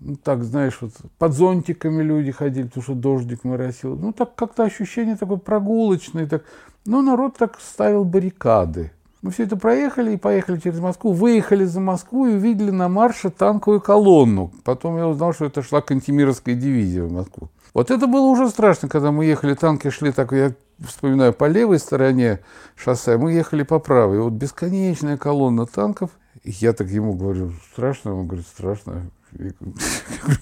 ну, 0.00 0.16
так, 0.16 0.42
знаешь, 0.42 0.78
вот 0.80 0.92
под 1.18 1.32
зонтиками 1.32 2.02
люди 2.02 2.32
ходили, 2.32 2.66
потому 2.66 2.82
что 2.82 2.94
дождик 2.94 3.44
моросил. 3.44 3.96
Ну, 3.96 4.12
так 4.12 4.34
как-то 4.34 4.64
ощущение 4.64 5.16
такое 5.16 5.38
прогулочное. 5.38 6.26
Так. 6.26 6.42
Ну, 6.84 7.02
народ 7.02 7.36
так 7.38 7.60
ставил 7.60 8.04
баррикады. 8.04 8.90
Мы 9.22 9.30
все 9.30 9.44
это 9.44 9.56
проехали 9.56 10.12
и 10.12 10.16
поехали 10.16 10.58
через 10.58 10.80
Москву, 10.80 11.12
выехали 11.12 11.64
за 11.64 11.80
Москву 11.80 12.26
и 12.26 12.34
увидели 12.34 12.70
на 12.70 12.88
марше 12.88 13.30
танковую 13.30 13.80
колонну. 13.80 14.52
Потом 14.64 14.96
я 14.96 15.08
узнал, 15.08 15.32
что 15.32 15.46
это 15.46 15.62
шла 15.62 15.80
Кантемировская 15.80 16.54
дивизия 16.54 17.04
в 17.04 17.12
Москву. 17.12 17.48
Вот 17.72 17.90
это 17.90 18.06
было 18.06 18.26
уже 18.26 18.48
страшно, 18.48 18.88
когда 18.88 19.12
мы 19.12 19.24
ехали, 19.24 19.54
танки 19.54 19.90
шли 19.90 20.12
так, 20.12 20.32
я 20.32 20.52
вспоминаю, 20.80 21.32
по 21.32 21.46
левой 21.46 21.78
стороне 21.78 22.40
шоссе, 22.74 23.16
мы 23.16 23.32
ехали 23.32 23.62
по 23.62 23.78
правой. 23.78 24.20
Вот 24.20 24.32
бесконечная 24.32 25.16
колонна 25.16 25.66
танков. 25.66 26.10
Я 26.44 26.72
так 26.72 26.88
ему 26.88 27.14
говорю, 27.14 27.52
страшно? 27.72 28.14
Он 28.14 28.26
говорит, 28.26 28.46
страшно. 28.46 29.10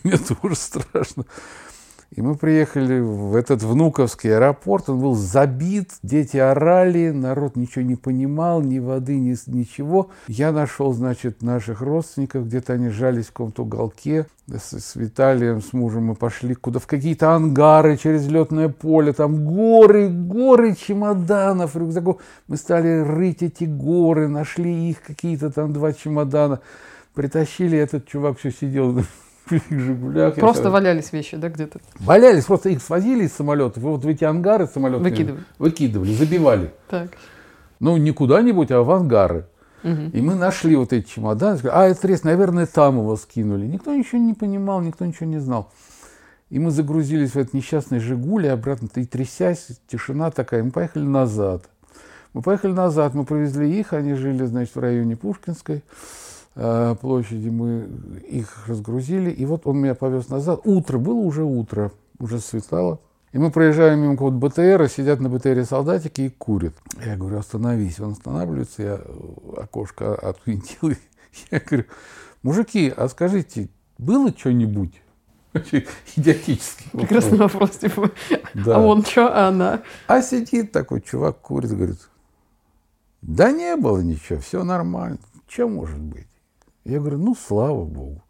Мне 0.02 0.18
тоже 0.18 0.54
страшно. 0.54 1.24
И 2.14 2.22
мы 2.22 2.36
приехали 2.36 3.00
в 3.00 3.34
этот 3.34 3.64
внуковский 3.64 4.36
аэропорт, 4.36 4.88
он 4.88 5.00
был 5.00 5.16
забит, 5.16 5.94
дети 6.04 6.36
орали, 6.36 7.10
народ 7.10 7.56
ничего 7.56 7.84
не 7.84 7.96
понимал, 7.96 8.62
ни 8.62 8.78
воды, 8.78 9.18
ни 9.18 9.34
ничего. 9.50 10.10
Я 10.28 10.52
нашел, 10.52 10.92
значит, 10.92 11.42
наших 11.42 11.80
родственников, 11.80 12.46
где-то 12.46 12.74
они 12.74 12.90
жались 12.90 13.26
в 13.26 13.32
каком-то 13.32 13.62
уголке. 13.64 14.26
С, 14.46 14.78
с 14.78 14.94
Виталием, 14.94 15.60
с 15.60 15.72
мужем. 15.72 16.04
Мы 16.04 16.14
пошли 16.14 16.54
куда? 16.54 16.78
В 16.78 16.86
какие-то 16.86 17.32
ангары 17.32 17.96
через 17.96 18.28
летное 18.28 18.68
поле, 18.68 19.12
там 19.12 19.44
горы, 19.44 20.08
горы 20.08 20.76
чемоданов, 20.76 21.74
рюкзаков. 21.74 22.20
Мы 22.46 22.58
стали 22.58 23.00
рыть 23.00 23.42
эти 23.42 23.64
горы, 23.64 24.28
нашли 24.28 24.90
их 24.90 25.02
какие-то 25.02 25.50
там 25.50 25.72
два 25.72 25.92
чемодана. 25.92 26.60
Притащили, 27.14 27.76
этот 27.76 28.06
чувак 28.06 28.38
все 28.38 28.52
сидел 28.52 29.02
Жигулях. 29.70 30.34
Просто 30.36 30.70
валялись 30.70 31.12
вещи, 31.12 31.36
да, 31.36 31.48
где-то? 31.48 31.80
Валялись, 32.00 32.44
просто 32.44 32.70
их 32.70 32.82
свозили 32.82 33.24
из 33.24 33.32
самолетов, 33.32 33.82
и 33.82 33.86
вот 33.86 34.04
в 34.04 34.08
эти 34.08 34.24
ангары 34.24 34.66
самолеты 34.66 35.02
выкидывали, 35.02 35.44
выкидывали 35.58 36.14
забивали. 36.14 36.70
Так. 36.88 37.10
Ну, 37.80 37.96
не 37.96 38.12
куда-нибудь, 38.12 38.70
а 38.70 38.82
в 38.82 38.90
ангары. 38.90 39.46
Угу. 39.82 40.10
И 40.14 40.20
мы 40.22 40.34
нашли 40.34 40.76
вот 40.76 40.92
эти 40.92 41.06
чемоданы, 41.06 41.58
сказали, 41.58 41.78
а, 41.78 41.88
это 41.88 42.08
рейс, 42.08 42.24
наверное, 42.24 42.66
там 42.66 42.98
его 42.98 43.16
скинули. 43.16 43.66
Никто 43.66 43.94
ничего 43.94 44.18
не 44.18 44.32
понимал, 44.32 44.80
никто 44.80 45.04
ничего 45.04 45.26
не 45.26 45.38
знал. 45.38 45.70
И 46.48 46.58
мы 46.58 46.70
загрузились 46.70 47.32
в 47.32 47.36
этот 47.36 47.52
несчастный 47.52 47.98
«Жигуль», 47.98 48.46
и 48.46 48.48
обратно, 48.48 48.88
и 48.94 49.04
трясясь, 49.04 49.68
тишина 49.88 50.30
такая, 50.30 50.62
мы 50.62 50.70
поехали 50.70 51.04
назад. 51.04 51.68
Мы 52.32 52.42
поехали 52.42 52.72
назад, 52.72 53.14
мы 53.14 53.24
повезли 53.24 53.78
их, 53.78 53.92
они 53.92 54.14
жили, 54.14 54.44
значит, 54.44 54.74
в 54.74 54.80
районе 54.80 55.16
Пушкинской. 55.16 55.82
Э, 56.56 56.94
площади, 57.00 57.48
мы 57.48 57.88
их 58.28 58.68
разгрузили, 58.68 59.30
и 59.30 59.44
вот 59.44 59.66
он 59.66 59.78
меня 59.78 59.94
повез 59.94 60.28
назад. 60.28 60.60
Утро, 60.64 60.98
было 60.98 61.18
уже 61.18 61.42
утро, 61.42 61.90
уже 62.18 62.38
светало. 62.38 63.00
И 63.32 63.38
мы 63.38 63.50
проезжаем 63.50 63.98
мимо 63.98 64.12
какого-то 64.12 64.36
БТРа, 64.36 64.86
сидят 64.86 65.18
на 65.18 65.28
БТРе 65.28 65.64
солдатики 65.64 66.20
и 66.20 66.30
курят. 66.30 66.74
Я 67.04 67.16
говорю, 67.16 67.38
остановись. 67.38 67.98
Он 67.98 68.12
останавливается, 68.12 68.82
я 68.82 69.00
окошко 69.60 70.14
отвинтил. 70.14 70.92
Я 71.50 71.58
говорю, 71.58 71.86
мужики, 72.44 72.94
а 72.96 73.08
скажите, 73.08 73.68
было 73.98 74.30
что-нибудь? 74.30 75.02
Идиотический 76.14 76.86
вопрос. 76.92 77.08
Прекрасный 77.08 77.38
вопрос, 77.38 77.70
типа, 77.72 78.10
да. 78.54 78.76
а 78.76 78.80
он 78.80 79.04
что, 79.04 79.26
а 79.26 79.48
она? 79.48 79.82
А 80.06 80.22
сидит 80.22 80.70
такой 80.70 81.00
чувак, 81.00 81.40
курит, 81.40 81.72
говорит, 81.72 81.98
да 83.20 83.50
не 83.50 83.74
было 83.74 83.98
ничего, 83.98 84.38
все 84.38 84.62
нормально. 84.62 85.18
Что 85.48 85.68
может 85.68 85.98
быть? 85.98 86.28
Я 86.84 87.00
говорю, 87.00 87.18
ну, 87.18 87.34
слава 87.34 87.84
богу. 87.84 88.22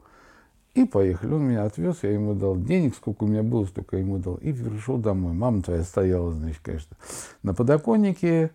И 0.75 0.85
поехали. 0.85 1.33
Он 1.33 1.45
меня 1.45 1.65
отвез, 1.65 1.99
я 2.03 2.11
ему 2.11 2.35
дал 2.35 2.57
денег, 2.57 2.97
сколько 2.97 3.25
у 3.25 3.27
меня 3.27 3.43
было, 3.43 3.65
столько 3.65 3.97
ему 3.97 4.19
дал. 4.19 4.35
И 4.37 4.53
пришел 4.53 4.99
домой. 4.99 5.33
Мама 5.33 5.63
твоя 5.63 5.83
стояла, 5.83 6.33
значит, 6.33 6.61
конечно, 6.63 6.97
на 7.43 7.55
подоконнике. 7.55 8.51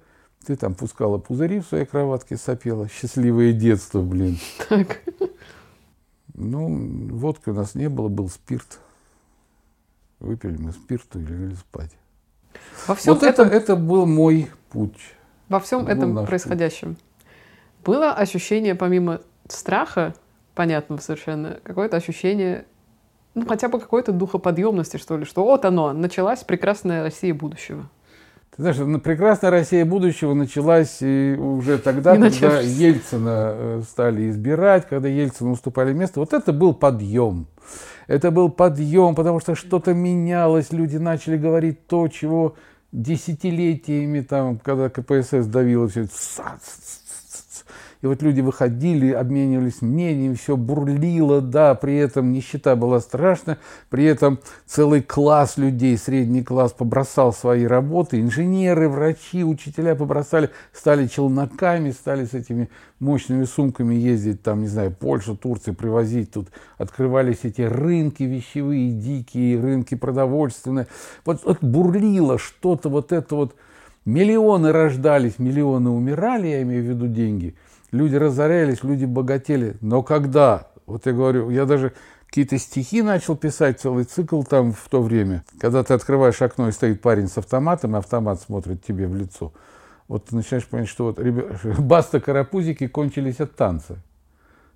Ты 0.46 0.56
там 0.56 0.74
пускала 0.74 1.18
пузыри 1.18 1.60
в 1.60 1.66
своей 1.66 1.86
кроватке, 1.86 2.38
сопела. 2.38 2.88
Счастливое 2.90 3.54
детство, 3.54 4.02
блин. 4.02 4.38
Так. 4.70 5.02
Ну, 6.34 7.10
водки 7.12 7.50
у 7.50 7.54
нас 7.54 7.76
не 7.76 7.90
было, 7.90 8.08
был 8.08 8.30
спирт. 8.30 8.80
Выпили 10.20 10.58
мы 10.58 10.72
спирту 10.72 11.20
и 11.20 11.24
легли 11.24 11.56
спать. 11.56 11.92
Во 12.88 12.96
всем 12.96 13.14
вот 13.14 13.24
этом... 13.24 13.48
это, 13.48 13.56
это 13.56 13.76
был 13.76 14.06
мой 14.06 14.50
путь. 14.70 15.16
Во 15.50 15.60
всем 15.60 15.88
этом 15.88 16.26
происходящем. 16.26 16.96
Путь. 16.96 17.04
Было 17.86 18.14
ощущение, 18.14 18.76
помимо 18.76 19.22
страха, 19.52 20.14
понятного 20.56 21.00
совершенно, 21.00 21.60
какое-то 21.64 21.98
ощущение, 21.98 22.66
ну, 23.34 23.46
хотя 23.46 23.70
бы 23.70 23.80
какой-то 23.80 24.12
духоподъемности, 24.12 24.98
что 24.98 25.18
ли, 25.18 25.26
что 25.26 25.44
вот 25.44 25.66
оно, 25.66 25.94
началась 25.94 26.44
прекрасная 26.44 27.04
Россия 27.04 27.34
будущего. 27.34 27.90
Ты 28.56 28.64
знаешь, 28.64 29.02
прекрасная 29.02 29.52
Россия 29.52 29.86
будущего 29.86 30.34
началась 30.34 31.02
уже 31.02 31.78
тогда, 31.78 32.18
Не 32.18 32.24
когда 32.24 32.48
начавшись. 32.48 32.78
Ельцина 32.78 33.54
э, 33.54 33.82
стали 33.90 34.30
избирать, 34.30 34.88
когда 34.88 35.08
Ельцину 35.08 35.52
уступали 35.52 35.94
место. 35.94 36.20
Вот 36.20 36.34
это 36.34 36.52
был 36.52 36.74
подъем. 36.74 37.48
Это 38.08 38.32
был 38.32 38.50
подъем, 38.50 39.14
потому 39.16 39.40
что 39.40 39.56
что-то 39.56 39.94
менялось, 39.94 40.72
люди 40.72 40.98
начали 40.98 41.38
говорить 41.38 41.86
то, 41.88 42.08
чего 42.08 42.56
десятилетиями, 42.92 44.22
там, 44.22 44.58
когда 44.58 44.90
КПСС 44.90 45.46
давило 45.46 45.88
все, 45.88 46.08
и 48.02 48.08
вот 48.08 48.22
люди 48.22 48.40
выходили, 48.40 49.12
обменивались 49.12 49.82
мнением, 49.82 50.36
все 50.36 50.56
бурлило, 50.56 51.42
да, 51.42 51.76
при 51.76 51.98
этом 51.98 52.32
нищета 52.32 52.78
была 52.78 53.02
страшна, 53.02 53.58
при 53.90 54.06
этом 54.06 54.40
целый 54.66 55.02
класс 55.02 55.58
людей, 55.58 55.98
средний 55.98 56.42
класс 56.42 56.72
побросал 56.72 57.34
свои 57.34 57.66
работы, 57.66 58.22
инженеры, 58.22 58.88
врачи, 58.88 59.44
учителя 59.44 59.96
побросали, 59.96 60.50
стали 60.72 61.08
челноками, 61.08 61.92
стали 61.92 62.24
с 62.24 62.34
этими 62.34 62.70
мощными 63.00 63.44
сумками 63.44 63.96
ездить, 63.96 64.44
там, 64.44 64.62
не 64.62 64.68
знаю, 64.68 64.96
Польшу, 64.98 65.36
Турцию, 65.36 65.76
привозить 65.76 66.32
тут, 66.32 66.48
открывались 66.78 67.40
эти 67.44 67.64
рынки 67.64 68.24
вещевые, 68.24 68.92
дикие, 68.92 69.60
рынки 69.60 69.96
продовольственные. 69.96 70.88
Вот, 71.26 71.42
вот 71.44 71.62
бурлило 71.62 72.38
что-то, 72.38 72.88
вот 72.88 73.12
это 73.12 73.36
вот, 73.36 73.56
миллионы 74.06 74.72
рождались, 74.72 75.38
миллионы 75.38 75.90
умирали, 75.90 76.48
я 76.48 76.62
имею 76.62 76.84
в 76.84 76.88
виду 76.88 77.08
деньги– 77.08 77.56
Люди 77.92 78.16
разорялись, 78.16 78.84
люди 78.84 79.06
богатели. 79.06 79.78
Но 79.82 80.04
когда, 80.04 80.68
вот 80.86 81.06
я 81.06 81.14
говорю, 81.14 81.50
я 81.50 81.66
даже 81.66 81.94
какие-то 82.28 82.58
стихи 82.60 83.02
начал 83.02 83.36
писать, 83.36 83.80
целый 83.80 84.04
цикл 84.04 84.44
там 84.44 84.74
в 84.74 84.88
то 84.90 85.02
время, 85.02 85.44
когда 85.60 85.84
ты 85.84 85.94
открываешь 85.96 86.42
окно 86.42 86.70
и 86.70 86.72
стоит 86.72 87.02
парень 87.02 87.28
с 87.28 87.38
автоматом, 87.38 87.96
и 87.96 88.00
автомат 88.00 88.42
смотрит 88.42 88.86
тебе 88.86 89.08
в 89.08 89.16
лицо. 89.16 89.52
Вот 90.08 90.26
ты 90.26 90.36
начинаешь 90.36 90.68
понимать, 90.68 90.90
что 90.90 91.06
вот 91.06 91.20
баста 91.80 92.20
карапузики 92.20 92.88
кончились 92.88 93.40
от 93.40 93.56
танца. 93.56 93.98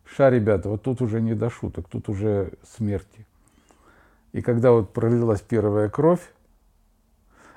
Ша, 0.06 0.30
ребята, 0.30 0.70
вот 0.70 0.82
тут 0.82 1.02
уже 1.02 1.22
не 1.22 1.34
до 1.34 1.50
шуток, 1.50 1.88
тут 1.90 2.10
уже 2.10 2.54
смерти. 2.76 3.26
И 4.32 4.42
когда 4.42 4.72
вот 4.72 4.92
пролилась 4.92 5.42
первая 5.42 5.90
кровь, 5.90 6.22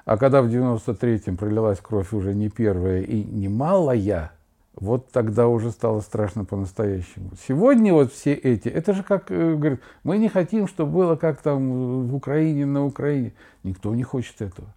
а 0.04 0.18
когда 0.18 0.40
в 0.42 0.46
93-м 0.46 1.36
пролилась 1.36 1.80
кровь 1.80 2.12
уже 2.12 2.34
не 2.34 2.48
первая 2.48 3.02
и 3.02 3.24
не 3.24 3.48
малая, 3.48 4.32
вот 4.76 5.10
тогда 5.10 5.48
уже 5.48 5.70
стало 5.70 6.00
страшно 6.00 6.44
по-настоящему. 6.44 7.30
Сегодня 7.48 7.94
вот 7.94 8.12
все 8.12 8.34
эти, 8.34 8.68
это 8.68 8.92
же 8.92 9.02
как, 9.02 9.30
э, 9.30 9.54
говорят, 9.54 9.80
мы 10.04 10.18
не 10.18 10.28
хотим, 10.28 10.68
чтобы 10.68 10.92
было 10.92 11.16
как 11.16 11.40
там 11.40 12.06
в 12.06 12.14
Украине, 12.14 12.66
на 12.66 12.84
Украине. 12.84 13.32
Никто 13.62 13.94
не 13.94 14.02
хочет 14.02 14.42
этого. 14.42 14.68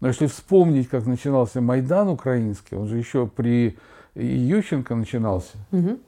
Но 0.00 0.08
если 0.08 0.26
вспомнить, 0.26 0.88
как 0.88 1.06
начинался 1.06 1.60
Майдан 1.60 2.08
украинский, 2.08 2.76
он 2.76 2.86
же 2.86 2.98
еще 2.98 3.26
при 3.26 3.78
Ющенко 4.14 4.94
начинался. 4.94 5.56
Угу. 5.72 5.98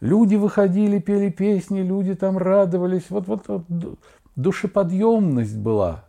Люди 0.00 0.36
выходили, 0.36 0.98
пели 0.98 1.30
песни, 1.30 1.80
люди 1.80 2.14
там 2.14 2.38
радовались. 2.38 3.10
Вот, 3.10 3.26
вот, 3.26 3.48
вот 3.48 3.64
душеподъемность 4.36 5.56
была. 5.56 6.04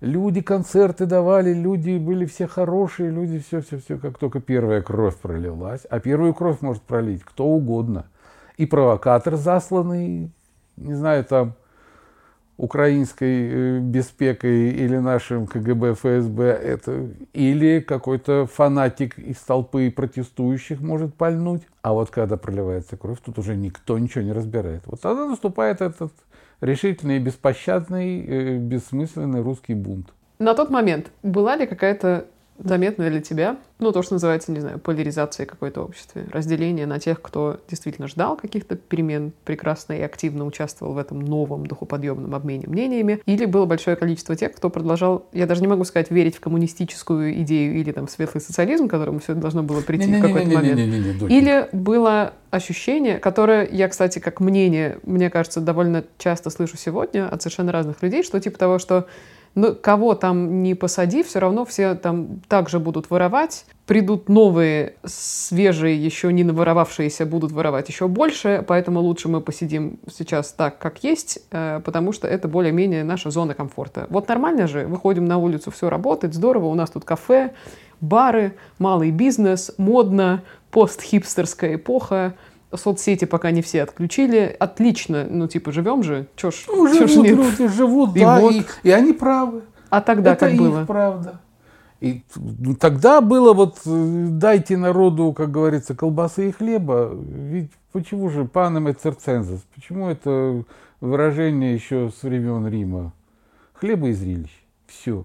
Люди 0.00 0.40
концерты 0.42 1.06
давали, 1.06 1.52
люди 1.52 1.98
были 1.98 2.24
все 2.24 2.46
хорошие, 2.46 3.10
люди 3.10 3.40
все-все-все, 3.40 3.98
как 3.98 4.16
только 4.16 4.40
первая 4.40 4.80
кровь 4.80 5.16
пролилась. 5.16 5.86
А 5.90 5.98
первую 5.98 6.34
кровь 6.34 6.60
может 6.60 6.82
пролить 6.82 7.24
кто 7.24 7.46
угодно. 7.46 8.06
И 8.56 8.66
провокатор 8.66 9.34
засланный, 9.34 10.30
не 10.76 10.94
знаю, 10.94 11.24
там, 11.24 11.54
украинской 12.58 13.48
э, 13.50 13.78
беспекой 13.78 14.70
или 14.70 14.96
нашим 14.98 15.46
КГБ, 15.46 15.94
ФСБ, 15.94 16.44
это 16.44 17.08
или 17.32 17.80
какой-то 17.80 18.46
фанатик 18.46 19.18
из 19.18 19.36
толпы 19.36 19.90
протестующих 19.90 20.80
может 20.80 21.14
пальнуть. 21.14 21.62
А 21.82 21.92
вот 21.92 22.10
когда 22.10 22.36
проливается 22.36 22.96
кровь, 22.96 23.18
тут 23.24 23.38
уже 23.38 23.56
никто 23.56 23.98
ничего 23.98 24.24
не 24.24 24.32
разбирает. 24.32 24.82
Вот 24.86 25.00
тогда 25.00 25.26
наступает 25.26 25.80
этот 25.80 26.12
решительный, 26.60 27.20
беспощадный, 27.20 28.26
э, 28.26 28.58
бессмысленный 28.58 29.40
русский 29.40 29.74
бунт. 29.74 30.08
На 30.40 30.54
тот 30.54 30.68
момент 30.68 31.12
была 31.22 31.56
ли 31.56 31.66
какая-то 31.66 32.26
заметно 32.58 33.08
для 33.08 33.20
тебя, 33.20 33.56
ну, 33.78 33.92
то, 33.92 34.02
что 34.02 34.14
называется, 34.14 34.52
не 34.52 34.60
знаю, 34.60 34.78
поляризация 34.78 35.46
какой-то 35.46 35.82
обществе, 35.82 36.26
разделение 36.32 36.86
на 36.86 36.98
тех, 36.98 37.22
кто 37.22 37.60
действительно 37.68 38.08
ждал 38.08 38.36
каких-то 38.36 38.76
перемен, 38.76 39.32
прекрасно 39.44 39.92
и 39.92 40.00
активно 40.00 40.44
участвовал 40.44 40.94
в 40.94 40.98
этом 40.98 41.20
новом 41.20 41.66
духоподъемном 41.66 42.34
обмене 42.34 42.66
мнениями, 42.66 43.20
или 43.26 43.44
было 43.44 43.66
большое 43.66 43.96
количество 43.96 44.34
тех, 44.34 44.52
кто 44.54 44.70
продолжал, 44.70 45.26
я 45.32 45.46
даже 45.46 45.60
не 45.60 45.68
могу 45.68 45.84
сказать, 45.84 46.10
верить 46.10 46.36
в 46.36 46.40
коммунистическую 46.40 47.40
идею 47.42 47.76
или 47.76 47.92
там 47.92 48.08
светлый 48.08 48.40
социализм, 48.40 48.88
к 48.88 48.90
которому 48.90 49.20
все 49.20 49.34
должно 49.34 49.62
было 49.62 49.80
прийти 49.80 50.12
в 50.12 50.20
какой-то 50.20 50.50
момент. 50.50 51.22
Или 51.30 51.68
было 51.72 52.34
ощущение, 52.50 53.18
которое 53.18 53.68
я, 53.70 53.88
кстати, 53.88 54.18
как 54.18 54.40
мнение, 54.40 54.98
мне 55.04 55.30
кажется, 55.30 55.60
довольно 55.60 56.04
часто 56.18 56.50
слышу 56.50 56.76
сегодня 56.76 57.28
от 57.28 57.42
совершенно 57.42 57.72
разных 57.72 58.02
людей, 58.02 58.22
что 58.22 58.40
типа 58.40 58.58
того, 58.58 58.78
что 58.78 59.06
ну, 59.58 59.74
кого 59.74 60.14
там 60.14 60.62
не 60.62 60.74
посади, 60.74 61.24
все 61.24 61.40
равно 61.40 61.64
все 61.64 61.96
там 61.96 62.40
также 62.48 62.78
будут 62.78 63.10
воровать. 63.10 63.64
Придут 63.86 64.28
новые, 64.28 64.94
свежие, 65.04 65.96
еще 65.96 66.32
не 66.32 66.44
наворовавшиеся, 66.44 67.26
будут 67.26 67.50
воровать 67.50 67.88
еще 67.88 68.06
больше, 68.06 68.64
поэтому 68.68 69.00
лучше 69.00 69.28
мы 69.28 69.40
посидим 69.40 69.98
сейчас 70.12 70.52
так, 70.52 70.78
как 70.78 71.02
есть, 71.02 71.40
э, 71.50 71.80
потому 71.84 72.12
что 72.12 72.28
это 72.28 72.46
более-менее 72.46 73.02
наша 73.02 73.30
зона 73.30 73.54
комфорта. 73.54 74.06
Вот 74.10 74.28
нормально 74.28 74.68
же, 74.68 74.86
выходим 74.86 75.24
на 75.24 75.38
улицу, 75.38 75.72
все 75.72 75.90
работает, 75.90 76.34
здорово, 76.34 76.66
у 76.66 76.74
нас 76.74 76.90
тут 76.90 77.04
кафе, 77.04 77.52
бары, 78.00 78.54
малый 78.78 79.10
бизнес, 79.10 79.72
модно, 79.76 80.42
постхипстерская 80.70 81.74
эпоха, 81.74 82.34
соцсети 82.74 83.24
пока 83.24 83.50
не 83.50 83.62
все 83.62 83.82
отключили. 83.82 84.54
Отлично, 84.58 85.26
ну 85.28 85.48
типа 85.48 85.72
живем 85.72 86.02
же, 86.02 86.26
чё 86.36 86.50
ж, 86.50 86.64
ну, 86.68 86.86
чё 86.88 87.06
живут, 87.06 87.26
ж 87.26 87.30
нет? 87.30 87.36
люди 87.36 87.68
живут, 87.68 88.16
и 88.16 88.20
да, 88.20 88.40
вот. 88.40 88.54
и, 88.54 88.64
и 88.82 88.90
они 88.90 89.12
правы. 89.12 89.62
А 89.90 90.00
тогда 90.00 90.32
Это 90.32 90.40
как 90.40 90.54
их 90.54 90.60
было? 90.60 90.84
правда. 90.84 91.40
И 92.00 92.22
ну, 92.36 92.76
тогда 92.76 93.20
было 93.20 93.52
вот 93.52 93.78
э, 93.84 94.26
дайте 94.30 94.76
народу, 94.76 95.32
как 95.32 95.50
говорится, 95.50 95.96
колбасы 95.96 96.48
и 96.48 96.52
хлеба. 96.52 97.12
Ведь 97.12 97.72
почему 97.92 98.28
же 98.30 98.44
панем 98.44 98.88
и 98.88 98.92
церцензас? 98.92 99.60
Почему 99.74 100.08
это 100.08 100.62
выражение 101.00 101.74
еще 101.74 102.10
с 102.16 102.22
времен 102.22 102.68
Рима? 102.68 103.12
Хлеба 103.72 104.08
и 104.08 104.12
зрелищ. 104.12 104.52
Все. 104.86 105.24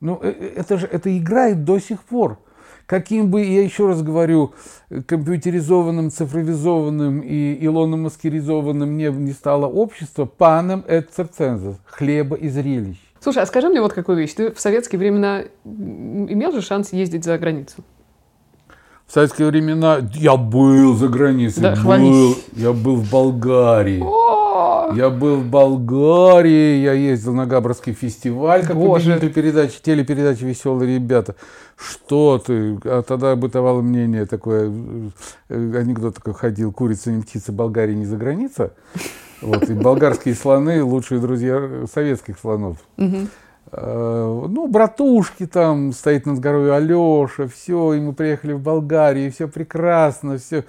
Ну, 0.00 0.18
э, 0.22 0.34
э, 0.36 0.52
это 0.56 0.76
же 0.76 0.86
это 0.86 1.16
играет 1.16 1.64
до 1.64 1.78
сих 1.78 2.02
пор 2.02 2.40
каким 2.86 3.30
бы, 3.30 3.42
я 3.42 3.62
еще 3.62 3.86
раз 3.86 4.02
говорю, 4.02 4.52
компьютеризованным, 5.06 6.10
цифровизованным 6.10 7.20
и 7.20 7.64
илономаскеризованным 7.64 8.96
не, 8.96 9.10
не 9.10 9.32
стало 9.32 9.66
общество, 9.66 10.24
паном 10.24 10.84
et 10.88 11.08
circenses, 11.16 11.76
хлеба 11.86 12.36
и 12.36 12.48
зрелищ. 12.48 12.98
Слушай, 13.20 13.42
а 13.42 13.46
скажи 13.46 13.68
мне 13.68 13.80
вот 13.80 13.92
какую 13.94 14.18
вещь. 14.18 14.34
Ты 14.34 14.52
в 14.52 14.60
советские 14.60 14.98
времена 14.98 15.44
имел 15.64 16.52
же 16.52 16.60
шанс 16.60 16.92
ездить 16.92 17.24
за 17.24 17.38
границу? 17.38 17.76
В 19.06 19.12
советские 19.12 19.48
времена 19.48 19.98
я 20.14 20.36
был 20.36 20.94
за 20.94 21.08
границей. 21.08 21.62
Да, 21.62 21.74
был, 21.74 22.36
я 22.52 22.72
был 22.72 22.96
в 22.96 23.10
Болгарии. 23.10 24.00
О! 24.02 24.43
Я 24.92 25.10
был 25.10 25.36
в 25.36 25.46
Болгарии, 25.46 26.82
я 26.82 26.92
ездил 26.92 27.34
на 27.34 27.46
Габровский 27.46 27.92
фестиваль, 27.92 28.66
как 28.66 28.76
победитель 28.76 29.32
передачи, 29.32 29.80
телепередачи 29.82 30.44
«Веселые 30.44 30.96
ребята». 30.96 31.34
Что 31.76 32.38
ты? 32.38 32.78
А 32.84 33.02
тогда 33.02 33.34
бытовало 33.34 33.80
мнение 33.80 34.26
такое, 34.26 34.70
э, 35.48 35.76
анекдот 35.76 36.16
такой 36.16 36.34
ходил, 36.34 36.72
курица 36.72 37.10
не 37.10 37.22
птица, 37.22 37.52
Болгария 37.52 37.94
не 37.94 38.06
за 38.06 38.16
граница. 38.16 38.72
Вот, 39.42 39.68
и 39.68 39.74
болгарские 39.74 40.34
слоны 40.34 40.82
лучшие 40.82 41.20
друзья 41.20 41.84
советских 41.92 42.38
слонов. 42.38 42.78
Э, 43.72 44.46
ну, 44.48 44.68
братушки 44.68 45.46
там, 45.46 45.92
стоит 45.92 46.26
над 46.26 46.38
горой 46.38 46.74
Алеша, 46.74 47.48
все, 47.48 47.94
и 47.94 48.00
мы 48.00 48.12
приехали 48.12 48.52
в 48.52 48.60
Болгарию, 48.60 49.32
все 49.32 49.48
прекрасно, 49.48 50.38
все. 50.38 50.64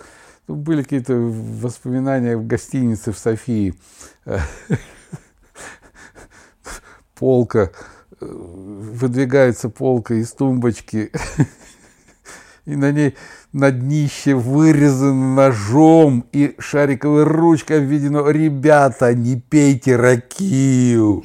Были 0.48 0.84
какие-то 0.84 1.16
воспоминания 1.16 2.38
в 2.38 2.46
гостинице 2.46 3.12
в 3.12 3.18
Софии. 3.18 3.74
Полка, 7.16 7.72
э, 8.20 8.26
выдвигается 8.26 9.70
полка 9.70 10.16
из 10.16 10.34
тумбочки, 10.34 11.12
и 12.66 12.76
на 12.76 12.92
ней 12.92 13.16
на 13.54 13.72
днище 13.72 14.36
вырезано 14.36 15.36
ножом 15.36 16.28
и 16.34 16.56
шариковой 16.60 17.24
ручкой 17.24 17.80
обведено 17.80 18.30
«Ребята, 18.30 19.16
не 19.16 19.40
пейте 19.40 19.96
ракию!» 19.96 21.24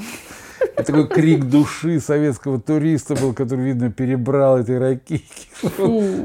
Это 0.77 0.85
такой 0.85 1.09
крик 1.09 1.45
души 1.45 2.01
советского 2.01 2.61
туриста 2.61 3.15
был, 3.15 3.35
который, 3.35 3.65
видно, 3.65 3.91
перебрал 3.91 4.59
этой 4.59 4.79
ракийки. 4.79 5.49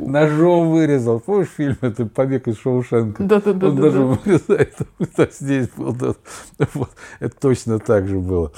Ножом 0.08 0.72
вырезал. 0.72 1.20
Помнишь 1.20 1.50
фильм 1.56 1.78
это 1.82 2.06
«Побег 2.06 2.48
из 2.48 2.58
Шоушенка»? 2.60 3.24
Да-да-да. 3.24 3.68
Он 3.68 3.76
даже 3.76 4.02
вырезает. 4.02 4.76
Здесь 5.34 5.70
был. 5.76 6.18
Это 7.20 7.36
точно 7.40 7.80
так 7.80 8.08
же 8.08 8.20
было. 8.20 8.52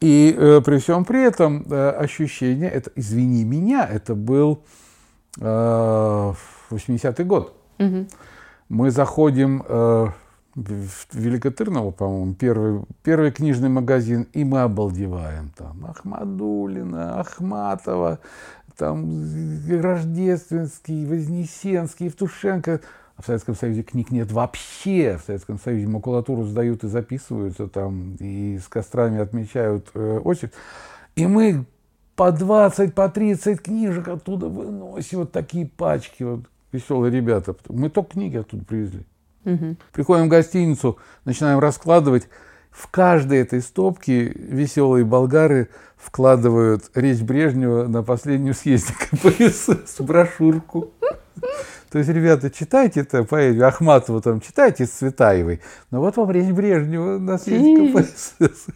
И 0.00 0.34
э, 0.36 0.60
при 0.64 0.78
всем 0.78 1.04
при 1.04 1.22
этом 1.22 1.64
э, 1.70 1.90
ощущение, 1.90 2.70
это, 2.70 2.90
извини 2.96 3.44
меня, 3.44 3.88
это 3.90 4.14
был 4.14 4.62
э, 5.40 6.32
80-й 6.70 7.24
год. 7.24 7.54
Угу. 7.78 8.06
Мы 8.68 8.90
заходим 8.90 9.62
э, 9.66 10.06
в 10.56 11.14
Великотырново, 11.14 11.90
по-моему, 11.90 12.34
первый, 12.34 12.82
первый 13.02 13.30
книжный 13.30 13.68
магазин, 13.68 14.26
и 14.32 14.42
мы 14.42 14.62
обалдеваем 14.62 15.50
там. 15.56 15.84
Ахмадулина, 15.84 17.20
Ахматова, 17.20 18.18
там 18.76 19.22
Рождественский, 19.68 21.04
Вознесенский, 21.04 22.06
Евтушенко. 22.06 22.80
А 23.16 23.22
в 23.22 23.26
Советском 23.26 23.54
Союзе 23.54 23.82
книг 23.82 24.10
нет 24.10 24.32
вообще. 24.32 25.18
В 25.18 25.26
Советском 25.26 25.58
Союзе 25.58 25.86
макулатуру 25.88 26.44
сдают 26.44 26.84
и 26.84 26.88
записываются 26.88 27.68
там, 27.68 28.16
и 28.18 28.58
с 28.58 28.68
кострами 28.68 29.18
отмечают 29.20 29.88
э, 29.94 30.18
очередь. 30.18 30.52
И 31.16 31.26
мы 31.26 31.66
по 32.14 32.32
20, 32.32 32.94
по 32.94 33.08
30 33.10 33.60
книжек 33.60 34.08
оттуда 34.08 34.48
выносим, 34.48 35.20
вот 35.20 35.32
такие 35.32 35.66
пачки, 35.66 36.22
вот 36.22 36.40
веселые 36.72 37.10
ребята. 37.10 37.54
Мы 37.68 37.90
только 37.90 38.12
книги 38.12 38.38
оттуда 38.38 38.64
привезли. 38.64 39.04
Угу. 39.46 39.76
Приходим 39.92 40.26
в 40.26 40.28
гостиницу, 40.28 40.98
начинаем 41.24 41.58
раскладывать. 41.60 42.28
В 42.70 42.88
каждой 42.88 43.38
этой 43.38 43.62
стопке 43.62 44.24
веселые 44.24 45.04
болгары 45.04 45.70
вкладывают 45.96 46.90
речь 46.94 47.20
Брежнева 47.20 47.86
на 47.86 48.02
последнюю 48.02 48.52
съезде 48.52 48.92
КПСС, 48.92 49.96
брошюрку. 50.00 50.92
То 51.90 51.98
есть, 51.98 52.10
ребята, 52.10 52.50
читайте 52.50 53.00
это 53.00 53.24
поэзию 53.24 53.66
Ахматова, 53.66 54.20
там, 54.20 54.40
читайте 54.40 54.84
с 54.84 54.90
Цветаевой. 54.90 55.60
Но 55.90 56.00
вот 56.00 56.16
вам 56.16 56.30
речь 56.30 56.52
Брежнева 56.52 57.18
на 57.18 57.38
съезде 57.38 57.92
КПСС. 57.92 58.66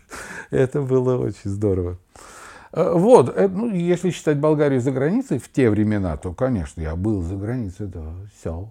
Это 0.51 0.81
было 0.81 1.19
очень 1.19 1.51
здорово. 1.51 1.99
Э, 2.73 2.93
вот, 2.95 3.37
э, 3.37 3.49
ну, 3.49 3.75
если 3.75 4.11
считать 4.11 4.39
Болгарию 4.39 4.81
за 4.81 4.93
границей 4.93 5.39
в 5.39 5.51
те 5.51 5.69
времена, 5.69 6.17
то, 6.17 6.33
конечно, 6.33 6.81
я 6.81 6.97
был 6.97 7.21
за 7.23 7.37
границей, 7.37 7.89
да, 7.89 8.15
все. 8.39 8.71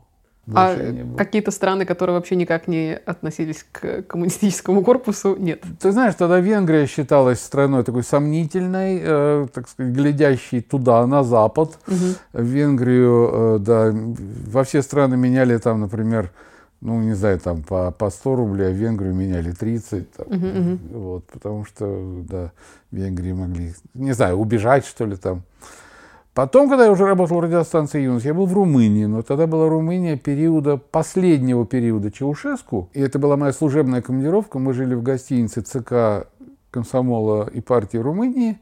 А 0.55 0.75
какие-то 1.17 1.51
страны, 1.51 1.85
которые 1.85 2.15
вообще 2.15 2.35
никак 2.35 2.67
не 2.67 2.95
относились 3.05 3.65
к 3.71 4.03
коммунистическому 4.03 4.83
корпусу, 4.83 5.35
нет? 5.37 5.63
Ты 5.79 5.91
знаешь, 5.91 6.15
тогда 6.15 6.39
Венгрия 6.39 6.87
считалась 6.87 7.39
страной 7.39 7.83
такой 7.83 8.03
сомнительной, 8.03 8.99
э, 9.01 9.47
так 9.53 9.69
сказать, 9.69 9.93
глядящей 9.93 10.61
туда, 10.61 11.05
на 11.05 11.23
запад. 11.23 11.77
Угу. 11.87 12.41
Венгрию, 12.43 13.29
э, 13.31 13.59
да, 13.59 13.93
во 13.93 14.63
все 14.63 14.81
страны 14.81 15.17
меняли 15.17 15.57
там, 15.57 15.81
например, 15.81 16.31
ну, 16.81 17.01
не 17.01 17.13
знаю, 17.13 17.39
там 17.39 17.61
по, 17.61 17.91
по 17.91 18.09
100 18.09 18.35
рублей, 18.35 18.67
а 18.69 18.71
в 18.71 18.75
Венгрию 18.75 19.13
меняли 19.13 19.51
30. 19.51 20.11
Там, 20.11 20.27
угу, 20.27 20.47
угу. 20.47 20.79
Вот, 20.91 21.25
потому 21.27 21.65
что, 21.65 22.23
да, 22.29 22.51
Венгрии 22.91 23.33
могли, 23.33 23.73
не 23.93 24.13
знаю, 24.13 24.37
убежать, 24.37 24.85
что 24.85 25.05
ли, 25.05 25.15
там 25.15 25.43
Потом, 26.39 26.69
когда 26.69 26.85
я 26.85 26.91
уже 26.93 27.05
работал 27.05 27.35
в 27.35 27.41
радиостанции 27.41 28.03
«Юность», 28.03 28.23
я 28.23 28.33
был 28.33 28.45
в 28.45 28.53
Румынии, 28.53 29.03
но 29.03 29.23
тогда 29.23 29.45
была 29.45 29.67
Румыния 29.67 30.15
периода, 30.15 30.77
последнего 30.77 31.65
периода 31.65 32.13
Чаушеску, 32.13 32.89
и 32.93 33.01
это 33.01 33.19
была 33.19 33.35
моя 33.35 33.51
служебная 33.51 34.01
командировка. 34.01 34.57
Мы 34.57 34.73
жили 34.73 34.95
в 34.95 35.03
гостинице 35.03 35.59
ЦК 35.59 36.29
комсомола 36.71 37.49
и 37.53 37.59
партии 37.59 37.97
Румынии. 37.97 38.57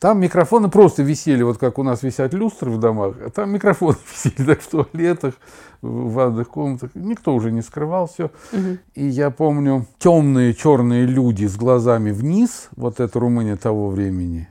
Там 0.00 0.18
микрофоны 0.18 0.70
просто 0.70 1.04
висели, 1.04 1.44
вот 1.44 1.58
как 1.58 1.78
у 1.78 1.84
нас 1.84 2.02
висят 2.02 2.34
люстры 2.34 2.72
в 2.72 2.80
домах, 2.80 3.14
а 3.24 3.30
там 3.30 3.52
микрофоны 3.52 3.96
висели 4.10 4.44
так 4.44 4.60
в 4.60 4.68
туалетах, 4.68 5.34
в 5.82 6.12
ванных 6.12 6.48
комнатах. 6.48 6.90
Никто 6.96 7.32
уже 7.32 7.52
не 7.52 7.62
скрывал 7.62 8.08
все. 8.08 8.32
Угу. 8.52 8.78
И 8.96 9.06
я 9.06 9.30
помню 9.30 9.86
темные 10.00 10.52
черные 10.52 11.06
люди 11.06 11.46
с 11.46 11.54
глазами 11.54 12.10
вниз, 12.10 12.70
вот 12.74 12.98
это 12.98 13.20
Румыния 13.20 13.54
того 13.54 13.88
времени. 13.88 14.48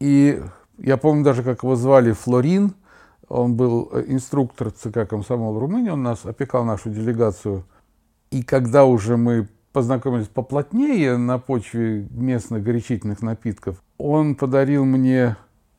И 0.00 0.42
я 0.78 0.96
помню 0.96 1.24
даже, 1.24 1.42
как 1.42 1.62
его 1.62 1.76
звали 1.76 2.12
Флорин. 2.12 2.74
Он 3.28 3.56
был 3.56 3.90
э, 3.92 4.04
инструктор 4.08 4.70
ЦК 4.70 5.08
комсомол 5.08 5.58
Румынии, 5.58 5.90
он 5.90 6.02
нас 6.02 6.24
опекал 6.24 6.64
нашу 6.64 6.90
делегацию. 6.90 7.64
И 8.30 8.42
когда 8.42 8.84
уже 8.84 9.16
мы 9.16 9.48
познакомились 9.72 10.28
поплотнее 10.28 11.16
на 11.16 11.38
почве 11.38 12.06
местных 12.10 12.62
горячительных 12.62 13.22
напитков, 13.22 13.82
он 13.98 14.34
подарил 14.34 14.84
мне 14.84 15.36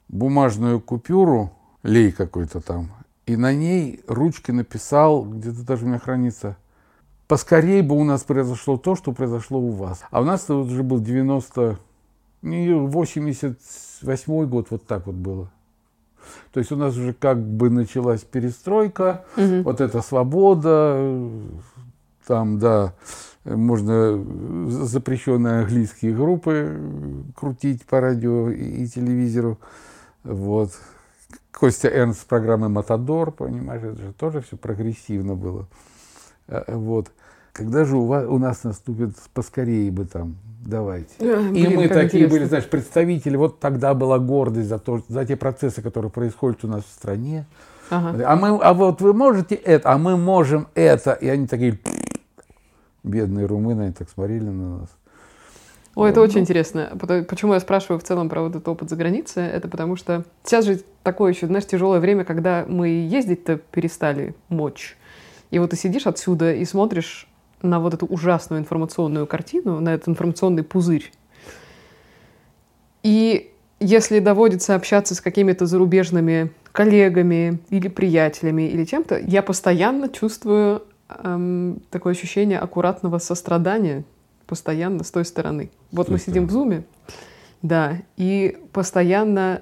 бумажную 0.07 0.81
купюру, 0.81 1.51
лей 1.83 2.11
какой-то 2.11 2.59
там, 2.59 2.91
и 3.25 3.35
на 3.35 3.53
ней 3.53 4.01
ручкой 4.07 4.51
написал, 4.51 5.25
где-то 5.25 5.65
даже 5.65 5.85
у 5.85 5.87
меня 5.89 5.99
хранится, 5.99 6.57
поскорее 7.27 7.83
бы 7.83 7.95
у 7.95 8.03
нас 8.03 8.23
произошло 8.23 8.77
то, 8.77 8.95
что 8.95 9.11
произошло 9.11 9.59
у 9.59 9.71
вас. 9.71 10.01
А 10.11 10.21
у 10.21 10.23
нас 10.23 10.45
это 10.45 10.55
уже 10.55 10.81
был 10.81 10.99
90, 10.99 11.77
88 12.87 14.45
год, 14.45 14.67
вот 14.69 14.85
так 14.85 15.07
вот 15.07 15.15
было. 15.15 15.51
То 16.51 16.59
есть 16.59 16.71
у 16.71 16.75
нас 16.75 16.95
уже 16.97 17.13
как 17.13 17.41
бы 17.41 17.69
началась 17.69 18.21
перестройка, 18.21 19.25
угу. 19.35 19.61
вот 19.63 19.81
эта 19.81 20.01
свобода, 20.01 21.29
там, 22.25 22.59
да, 22.59 22.93
можно 23.45 24.23
запрещенные 24.69 25.61
английские 25.61 26.13
группы 26.13 26.79
крутить 27.35 27.85
по 27.85 28.01
радио 28.01 28.49
и, 28.49 28.85
телевизору. 28.87 29.57
Вот. 30.23 30.71
Костя 31.51 31.87
Эрнст 31.87 32.21
с 32.21 32.25
программы 32.25 32.69
«Матадор», 32.69 33.31
понимаешь, 33.31 33.81
это 33.81 34.01
же 34.01 34.13
тоже 34.13 34.41
все 34.41 34.57
прогрессивно 34.57 35.35
было. 35.35 35.67
Э, 36.47 36.75
вот. 36.75 37.11
Когда 37.57 37.85
же 37.85 37.97
у, 37.97 38.05
вас, 38.05 38.25
у 38.27 38.37
нас 38.37 38.63
наступит 38.63 39.15
поскорее 39.33 39.89
бы 39.91 40.05
там, 40.05 40.35
давайте. 40.63 41.09
Блин, 41.19 41.55
и 41.55 41.75
мы 41.75 41.87
такие 41.87 42.25
интересно. 42.25 42.27
были, 42.29 42.43
знаешь, 42.45 42.69
представители. 42.69 43.35
Вот 43.35 43.59
тогда 43.59 43.95
была 43.95 44.19
гордость 44.19 44.69
за, 44.69 44.77
то, 44.77 45.01
за 45.07 45.25
те 45.25 45.35
процессы, 45.35 45.81
которые 45.81 46.11
происходят 46.11 46.63
у 46.63 46.67
нас 46.67 46.83
в 46.83 46.93
стране. 46.93 47.47
Ага. 47.89 48.23
А, 48.25 48.35
мы, 48.35 48.59
а 48.61 48.73
вот 48.73 49.01
вы 49.01 49.13
можете 49.13 49.55
это, 49.55 49.91
а 49.91 49.97
мы 49.97 50.17
можем 50.17 50.67
это. 50.75 51.13
И 51.13 51.27
они 51.27 51.47
такие, 51.47 51.79
бедные 53.03 53.47
румыны, 53.47 53.83
они 53.83 53.93
так 53.93 54.09
смотрели 54.09 54.45
на 54.45 54.79
нас. 54.79 54.89
Ой, 55.95 56.11
это 56.11 56.21
очень 56.21 56.41
интересно. 56.41 56.91
Почему 57.27 57.55
я 57.55 57.59
спрашиваю 57.59 57.99
в 57.99 58.03
целом 58.03 58.29
про 58.29 58.43
вот 58.43 58.51
этот 58.51 58.67
опыт 58.67 58.87
за 58.87 58.95
границей? 58.95 59.47
Это 59.47 59.67
потому 59.67 59.95
что 59.95 60.25
сейчас 60.43 60.65
же 60.65 60.81
такое 61.01 61.33
еще, 61.33 61.47
знаешь, 61.47 61.65
тяжелое 61.65 61.99
время, 61.99 62.23
когда 62.23 62.65
мы 62.67 62.89
ездить-то 62.89 63.57
перестали 63.57 64.35
мочь. 64.47 64.95
И 65.49 65.57
вот 65.57 65.71
ты 65.71 65.75
сидишь 65.75 66.05
отсюда 66.05 66.53
и 66.53 66.65
смотришь 66.65 67.27
на 67.61 67.79
вот 67.79 67.93
эту 67.93 68.05
ужасную 68.05 68.61
информационную 68.61 69.27
картину, 69.27 69.79
на 69.79 69.93
этот 69.93 70.09
информационный 70.09 70.63
пузырь. 70.63 71.11
И 73.03 73.51
если 73.79 74.19
доводится 74.19 74.75
общаться 74.75 75.15
с 75.15 75.21
какими-то 75.21 75.65
зарубежными 75.65 76.51
коллегами 76.71 77.59
или 77.69 77.87
приятелями 77.87 78.63
или 78.63 78.85
чем-то, 78.85 79.19
я 79.19 79.41
постоянно 79.41 80.09
чувствую 80.09 80.83
эм, 81.09 81.81
такое 81.89 82.13
ощущение 82.13 82.59
аккуратного 82.59 83.19
сострадания 83.19 84.03
постоянно 84.45 85.03
с 85.03 85.11
той 85.11 85.25
стороны. 85.25 85.69
Вот 85.91 86.09
мы 86.09 86.19
сидим 86.19 86.47
в 86.47 86.51
зуме, 86.51 86.83
да, 87.61 87.97
и 88.15 88.57
постоянно 88.73 89.61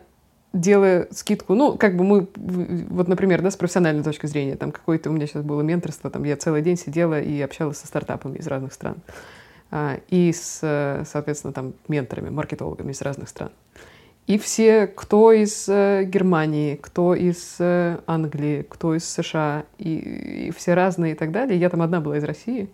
делая 0.56 1.08
скидку, 1.12 1.54
ну, 1.54 1.78
как 1.78 1.96
бы 1.96 2.04
мы, 2.04 2.28
вот, 2.36 3.08
например, 3.08 3.41
да, 3.41 3.52
с 3.52 3.58
профессиональной 3.58 4.04
точки 4.04 4.26
зрения, 4.26 4.56
там 4.56 4.72
какое-то 4.72 5.10
у 5.10 5.13
меня 5.13 5.28
сейчас 5.28 5.44
было 5.44 5.62
менторство, 5.62 6.10
там 6.10 6.24
я 6.24 6.38
целый 6.38 6.62
день 6.62 6.78
сидела 6.78 7.22
и 7.22 7.39
общалась 7.41 7.78
со 7.78 7.88
стартапами 7.88 8.38
из 8.38 8.48
разных 8.48 8.74
стран. 8.74 8.98
А, 9.72 10.00
и 10.10 10.32
с, 10.32 11.04
соответственно, 11.06 11.54
там 11.54 11.74
менторами, 11.88 12.30
маркетологами 12.30 12.91
из 12.91 13.02
разных 13.02 13.30
стран. 13.30 13.52
И 14.28 14.39
все, 14.39 14.88
кто 14.88 15.32
из 15.32 15.70
э, 15.70 16.04
Германии, 16.06 16.76
кто 16.82 17.13
из 17.13 17.58
э, 17.60 18.00
Англии, 18.08 18.65
кто 18.68 18.96
из 18.96 19.08
США, 19.08 19.65
и, 19.78 20.48
и 20.48 20.52
все 20.52 20.74
разные 20.74 21.12
и 21.12 21.15
так 21.15 21.32
далее. 21.32 21.60
Я 21.60 21.70
там 21.70 21.84
одна 21.84 22.02
была 22.02 22.18
из 22.18 22.24
России. 22.24 22.70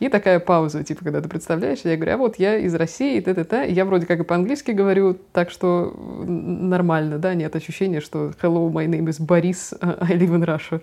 И 0.00 0.08
такая 0.08 0.40
пауза, 0.40 0.82
типа, 0.82 1.04
когда 1.04 1.20
ты 1.20 1.28
представляешь, 1.28 1.80
я 1.84 1.96
говорю, 1.96 2.14
а 2.14 2.16
вот 2.16 2.36
я 2.38 2.56
из 2.56 2.74
России, 2.74 3.20
т-т-т. 3.20 3.68
Я 3.68 3.84
вроде 3.84 4.06
как 4.06 4.20
и 4.20 4.24
по-английски 4.24 4.72
говорю, 4.72 5.16
так 5.32 5.50
что 5.50 5.94
нормально, 6.26 7.18
да, 7.18 7.34
нет 7.34 7.54
ощущения, 7.54 8.00
что 8.00 8.32
hello, 8.42 8.70
my 8.70 8.86
name 8.86 9.06
is 9.06 9.24
Борис, 9.24 9.72
I 9.80 10.16
live 10.16 10.30
in 10.30 10.44
Russia. 10.44 10.80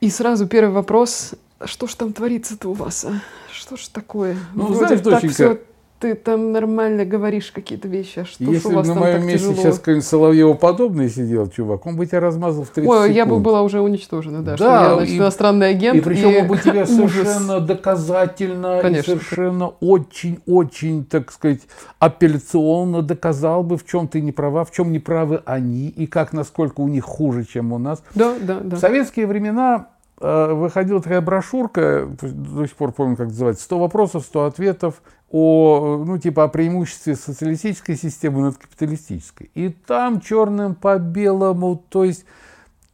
И 0.00 0.10
сразу 0.10 0.46
первый 0.46 0.72
вопрос, 0.72 1.34
что 1.64 1.86
ж 1.86 1.94
там 1.94 2.12
творится-то 2.12 2.68
у 2.68 2.72
вас, 2.74 3.06
а? 3.06 3.22
Что 3.50 3.76
ж 3.76 3.88
такое? 3.88 4.36
Ну, 4.54 4.66
вроде 4.66 4.98
знаешь, 4.98 5.22
так 5.22 5.30
все 5.32 5.58
ты 5.98 6.14
там 6.14 6.52
нормально 6.52 7.04
говоришь 7.04 7.50
какие-то 7.50 7.88
вещи, 7.88 8.20
а 8.20 8.24
что 8.24 8.44
Если 8.44 8.68
у 8.68 8.72
вас 8.72 8.86
на 8.86 8.94
моем 8.94 9.16
так 9.16 9.24
месте 9.24 9.48
тяжело? 9.48 9.62
сейчас 9.62 9.78
какой-нибудь 9.78 10.06
Соловьева 10.06 10.54
подобный 10.54 11.08
сидел, 11.08 11.48
чувак, 11.48 11.86
он 11.86 11.96
бы 11.96 12.04
тебя 12.06 12.20
размазал 12.20 12.64
в 12.64 12.70
30 12.70 12.90
Ой, 12.90 12.98
секунд. 12.98 13.16
я 13.16 13.26
бы 13.26 13.40
была 13.40 13.62
уже 13.62 13.80
уничтожена, 13.80 14.42
да, 14.42 14.52
да 14.52 14.56
что 14.56 14.66
я, 14.66 14.94
значит, 14.94 15.14
и, 15.14 15.18
иностранный 15.18 15.70
агент. 15.70 15.98
И 15.98 16.00
причем 16.00 16.30
и... 16.30 16.40
он 16.40 16.46
бы 16.48 16.58
тебя 16.58 16.86
совершенно 16.86 17.60
доказательно, 17.60 18.80
Конечно. 18.82 19.12
и 19.12 19.14
совершенно 19.14 19.68
очень-очень, 19.80 21.04
так 21.04 21.32
сказать, 21.32 21.62
апелляционно 21.98 23.02
доказал 23.02 23.62
бы, 23.62 23.78
в 23.78 23.86
чем 23.86 24.08
ты 24.08 24.20
не 24.20 24.32
права, 24.32 24.64
в 24.64 24.72
чем 24.72 24.92
не 24.92 24.98
правы 24.98 25.42
они, 25.46 25.88
и 25.88 26.06
как, 26.06 26.32
насколько 26.32 26.80
у 26.82 26.88
них 26.88 27.04
хуже, 27.04 27.44
чем 27.44 27.72
у 27.72 27.78
нас. 27.78 28.02
Да, 28.14 28.34
да, 28.40 28.60
да. 28.62 28.76
В 28.76 28.80
советские 28.80 29.26
времена 29.26 29.88
выходила 30.18 31.02
такая 31.02 31.20
брошюрка, 31.20 32.08
до 32.20 32.66
сих 32.66 32.76
пор 32.76 32.92
помню, 32.92 33.16
как 33.16 33.28
называется, 33.28 33.68
«100 33.68 33.78
вопросов, 33.78 34.24
100 34.24 34.44
ответов», 34.46 35.02
о, 35.30 36.04
ну, 36.06 36.18
типа 36.18 36.44
о 36.44 36.48
преимуществе 36.48 37.16
социалистической 37.16 37.96
системы 37.96 38.42
над 38.42 38.58
капиталистической. 38.58 39.50
И 39.54 39.70
там 39.70 40.20
черным 40.20 40.74
по 40.74 40.98
белому, 40.98 41.82
то 41.88 42.04
есть 42.04 42.26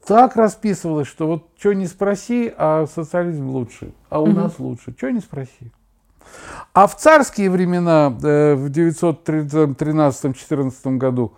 так 0.06 0.36
расписывалось, 0.36 1.08
что 1.08 1.26
вот 1.26 1.48
что 1.58 1.72
не 1.74 1.86
спроси, 1.86 2.50
а 2.56 2.86
социализм 2.92 3.50
лучше, 3.50 3.92
а 4.08 4.20
у 4.20 4.24
угу. 4.24 4.32
нас 4.32 4.58
лучше, 4.58 4.94
что 4.96 5.10
не 5.10 5.20
спроси. 5.20 5.70
А 6.72 6.86
в 6.86 6.96
царские 6.96 7.50
времена, 7.50 8.16
э, 8.22 8.54
в 8.54 8.70
913-14 8.70 10.96
году, 10.96 11.34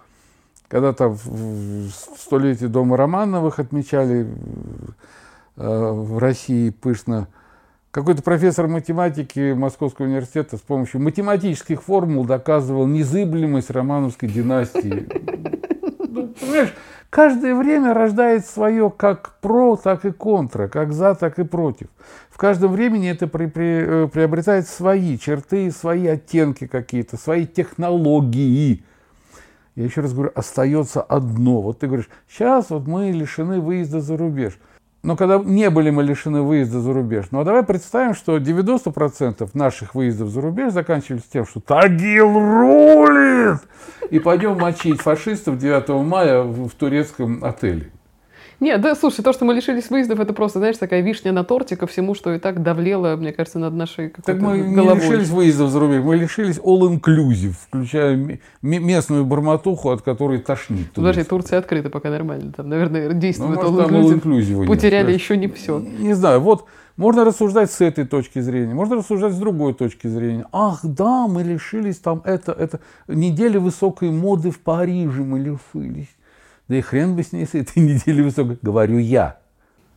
когда 0.68 0.92
там 0.92 1.14
в 1.14 1.90
столетие 1.90 2.68
Дома 2.68 2.96
Романовых 2.96 3.58
отмечали 3.58 4.24
э, 4.24 4.26
в 5.56 6.18
России 6.18 6.70
пышно, 6.70 7.28
какой-то 7.94 8.24
профессор 8.24 8.66
математики 8.66 9.52
Московского 9.52 10.06
университета 10.06 10.56
с 10.56 10.60
помощью 10.60 11.00
математических 11.00 11.80
формул 11.80 12.24
доказывал 12.24 12.88
незыблемость 12.88 13.70
романовской 13.70 14.28
династии. 14.28 15.06
Ну, 16.08 16.28
понимаешь, 16.28 16.74
каждое 17.08 17.54
время 17.54 17.94
рождает 17.94 18.46
свое 18.46 18.90
как 18.90 19.38
про, 19.40 19.76
так 19.76 20.04
и 20.04 20.10
контра, 20.10 20.66
как 20.66 20.92
за, 20.92 21.14
так 21.14 21.38
и 21.38 21.44
против. 21.44 21.86
В 22.30 22.36
каждом 22.36 22.72
времени 22.72 23.08
это 23.08 23.28
при, 23.28 23.46
при, 23.46 24.04
э, 24.04 24.08
приобретает 24.08 24.66
свои 24.66 25.16
черты, 25.16 25.70
свои 25.70 26.08
оттенки 26.08 26.66
какие-то, 26.66 27.16
свои 27.16 27.46
технологии. 27.46 28.84
Я 29.76 29.84
еще 29.84 30.00
раз 30.00 30.12
говорю, 30.12 30.32
остается 30.34 31.00
одно. 31.00 31.60
Вот 31.60 31.78
ты 31.78 31.86
говоришь, 31.86 32.08
сейчас 32.28 32.70
вот 32.70 32.88
мы 32.88 33.12
лишены 33.12 33.60
выезда 33.60 34.00
за 34.00 34.16
рубеж– 34.16 34.58
но 35.04 35.16
когда 35.16 35.38
не 35.38 35.68
были 35.70 35.90
мы 35.90 36.02
лишены 36.02 36.40
выезда 36.42 36.80
за 36.80 36.92
рубеж. 36.92 37.26
Ну 37.30 37.40
а 37.40 37.44
давай 37.44 37.62
представим, 37.62 38.14
что 38.14 38.38
90% 38.38 39.50
наших 39.52 39.94
выездов 39.94 40.30
за 40.30 40.40
рубеж 40.40 40.72
заканчивались 40.72 41.24
тем, 41.30 41.46
что 41.46 41.60
Тагил 41.60 42.32
рулит! 42.32 43.60
И 44.10 44.18
пойдем 44.18 44.58
мочить 44.58 45.02
фашистов 45.02 45.58
9 45.58 45.88
мая 46.04 46.42
в, 46.42 46.70
турецком 46.70 47.44
отеле. 47.44 47.90
Нет, 48.60 48.80
да, 48.80 48.94
слушай, 48.94 49.22
то, 49.22 49.32
что 49.32 49.44
мы 49.44 49.54
лишились 49.54 49.90
выездов, 49.90 50.20
это 50.20 50.32
просто, 50.32 50.58
знаешь, 50.58 50.76
такая 50.76 51.00
вишня 51.00 51.32
на 51.32 51.44
торте 51.44 51.76
ко 51.76 51.86
всему, 51.86 52.14
что 52.14 52.32
и 52.32 52.38
так 52.38 52.62
давлело, 52.62 53.16
мне 53.16 53.32
кажется, 53.32 53.58
над 53.58 53.74
нашей 53.74 54.12
Так 54.24 54.38
мы 54.38 54.58
головой. 54.58 54.96
не 54.96 55.00
лишились 55.00 55.28
выездов 55.28 55.70
за 55.70 55.80
рубеж, 55.80 56.02
мы 56.02 56.16
лишились 56.16 56.58
all-inclusive, 56.58 57.54
включая 57.68 58.38
местную 58.62 59.24
барматуху, 59.24 59.90
от 59.90 60.02
которой 60.02 60.38
тошнит. 60.38 60.92
Подожди, 60.92 61.24
Турция 61.24 61.58
открыта 61.58 61.90
пока 61.90 62.10
нормально, 62.10 62.52
там, 62.52 62.68
наверное, 62.68 63.12
действует 63.12 63.60
ну, 63.62 63.80
all-inclusive. 63.80 64.64
All 64.64 64.66
Потеряли 64.66 65.12
нет, 65.12 65.20
еще 65.20 65.36
не 65.36 65.48
все. 65.48 65.78
Не, 65.80 66.06
не 66.06 66.14
знаю, 66.14 66.40
вот 66.40 66.66
можно 66.96 67.24
рассуждать 67.24 67.72
с 67.72 67.80
этой 67.80 68.06
точки 68.06 68.38
зрения, 68.40 68.74
можно 68.74 68.96
рассуждать 68.96 69.32
с 69.32 69.38
другой 69.38 69.74
точки 69.74 70.06
зрения. 70.06 70.46
Ах, 70.52 70.80
да, 70.82 71.26
мы 71.26 71.42
лишились 71.42 71.98
там 71.98 72.22
это, 72.24 72.52
это, 72.52 72.80
недели 73.08 73.58
высокой 73.58 74.10
моды 74.10 74.50
в 74.50 74.60
Париже 74.60 75.22
мы 75.22 75.40
лишились 75.40 76.14
Да 76.68 76.76
и 76.76 76.80
хрен 76.80 77.14
бы 77.14 77.22
с 77.22 77.32
ней 77.32 77.46
с 77.46 77.54
этой 77.54 77.78
недели 77.82 78.22
высокой, 78.22 78.58
говорю 78.62 78.98
я. 78.98 79.38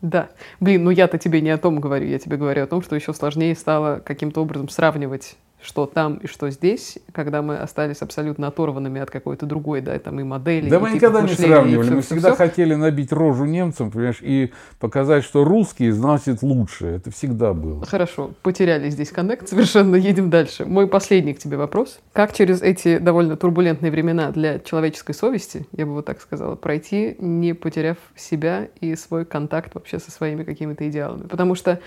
Да. 0.01 0.29
Блин, 0.59 0.83
ну 0.83 0.91
я-то 0.91 1.17
тебе 1.17 1.41
не 1.41 1.49
о 1.49 1.57
том 1.57 1.79
говорю, 1.79 2.07
я 2.07 2.19
тебе 2.19 2.37
говорю 2.37 2.63
о 2.63 2.67
том, 2.67 2.81
что 2.83 2.95
еще 2.95 3.13
сложнее 3.13 3.55
стало 3.55 3.99
каким-то 3.99 4.41
образом 4.41 4.69
сравнивать 4.69 5.37
что 5.61 5.87
там 5.87 6.17
и 6.17 6.27
что 6.27 6.49
здесь, 6.51 6.99
когда 7.11 7.41
мы 7.41 7.57
остались 7.57 8.01
абсолютно 8.01 8.47
оторванными 8.47 9.01
от 9.01 9.09
какой-то 9.09 9.45
другой, 9.45 9.81
да, 9.81 9.97
там 9.97 10.19
и 10.19 10.23
модели. 10.23 10.69
Да 10.69 10.77
и 10.77 10.79
мы 10.79 10.87
типа 10.89 10.95
никогда 10.95 11.21
не 11.21 11.33
сравнивали. 11.33 11.85
всё, 11.85 11.95
мы 11.95 12.01
всегда 12.01 12.29
всё. 12.29 12.37
хотели 12.37 12.75
набить 12.75 13.11
рожу 13.11 13.45
немцам, 13.45 13.89
понимаешь, 13.89 14.19
и 14.21 14.53
показать, 14.79 15.23
что 15.23 15.43
русские 15.43 15.93
значит 15.93 16.43
лучше. 16.43 16.85
Это 16.87 17.11
всегда 17.11 17.53
было. 17.53 17.85
Хорошо, 17.85 18.31
потеряли 18.43 18.89
здесь 18.89 19.09
коннект, 19.11 19.49
совершенно 19.49 19.95
едем 19.95 20.29
дальше. 20.29 20.65
Мой 20.65 20.87
последний 20.87 21.33
к 21.33 21.39
тебе 21.39 21.57
вопрос. 21.57 21.99
Как 22.13 22.33
через 22.33 22.61
эти 22.61 22.99
довольно 22.99 23.35
турбулентные 23.35 23.91
времена 23.91 24.31
для 24.31 24.59
человеческой 24.59 25.13
совести, 25.13 25.65
я 25.71 25.85
бы 25.85 25.93
вот 25.93 26.05
так 26.05 26.21
сказала, 26.21 26.55
пройти, 26.55 27.15
не 27.19 27.53
потеряв 27.53 27.97
себя 28.15 28.67
и 28.79 28.95
свой 28.95 29.25
контакт 29.25 29.73
вообще 29.73 29.97
со 29.97 30.11
своими 30.11 30.43
какими-то 30.43 30.87
идеалами? 30.87 31.23
Потому 31.27 31.55
что, 31.55 31.79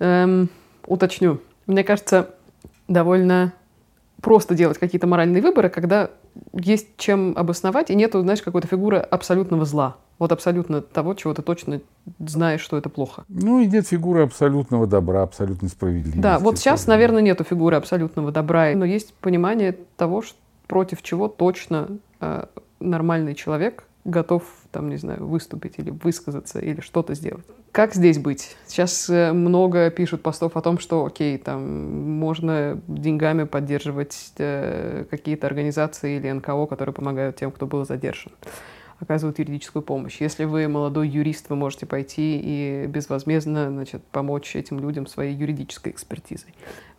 эм, 0.00 0.50
уточню, 0.86 1.40
мне 1.66 1.84
кажется, 1.84 2.30
довольно 2.90 3.54
просто 4.20 4.54
делать 4.54 4.78
какие-то 4.78 5.06
моральные 5.06 5.40
выборы, 5.40 5.70
когда 5.70 6.10
есть 6.52 6.96
чем 6.98 7.32
обосновать, 7.36 7.90
и 7.90 7.94
нету, 7.94 8.20
знаешь, 8.20 8.42
какой-то 8.42 8.68
фигуры 8.68 8.98
абсолютного 8.98 9.64
зла. 9.64 9.96
Вот 10.18 10.32
абсолютно 10.32 10.82
того, 10.82 11.14
чего 11.14 11.32
ты 11.32 11.40
точно 11.40 11.80
знаешь, 12.18 12.60
что 12.60 12.76
это 12.76 12.90
плохо. 12.90 13.24
Ну 13.28 13.60
и 13.60 13.66
нет 13.66 13.86
фигуры 13.86 14.22
абсолютного 14.22 14.86
добра, 14.86 15.22
абсолютной 15.22 15.70
справедливости. 15.70 16.20
Да, 16.20 16.38
вот 16.38 16.58
сейчас, 16.58 16.86
наверное, 16.86 17.22
нету 17.22 17.44
фигуры 17.44 17.76
абсолютного 17.76 18.30
добра, 18.30 18.74
но 18.74 18.84
есть 18.84 19.14
понимание 19.14 19.76
того, 19.96 20.20
что 20.20 20.36
против 20.66 21.02
чего 21.02 21.28
точно 21.28 21.88
э, 22.20 22.44
нормальный 22.80 23.34
человек 23.34 23.84
готов, 24.04 24.44
там, 24.70 24.88
не 24.88 24.96
знаю, 24.96 25.26
выступить 25.26 25.74
или 25.78 25.90
высказаться, 25.90 26.58
или 26.58 26.80
что-то 26.80 27.14
сделать. 27.14 27.44
Как 27.72 27.94
здесь 27.94 28.18
быть? 28.18 28.56
Сейчас 28.66 29.08
э, 29.08 29.32
много 29.32 29.90
пишут 29.90 30.22
постов 30.22 30.56
о 30.56 30.60
том, 30.60 30.78
что, 30.78 31.04
окей, 31.04 31.38
там, 31.38 32.10
можно 32.18 32.80
деньгами 32.88 33.44
поддерживать 33.44 34.32
э, 34.38 35.04
какие-то 35.08 35.46
организации 35.46 36.16
или 36.16 36.30
НКО, 36.30 36.66
которые 36.66 36.92
помогают 36.92 37.36
тем, 37.36 37.52
кто 37.52 37.66
был 37.66 37.84
задержан 37.84 38.32
оказывают 39.00 39.38
юридическую 39.38 39.82
помощь. 39.82 40.20
Если 40.20 40.44
вы 40.44 40.68
молодой 40.68 41.08
юрист, 41.08 41.48
вы 41.48 41.56
можете 41.56 41.86
пойти 41.86 42.38
и 42.42 42.86
безвозмездно 42.86 43.70
значит, 43.70 44.02
помочь 44.12 44.54
этим 44.54 44.78
людям 44.78 45.06
своей 45.06 45.34
юридической 45.34 45.90
экспертизой. 45.90 46.54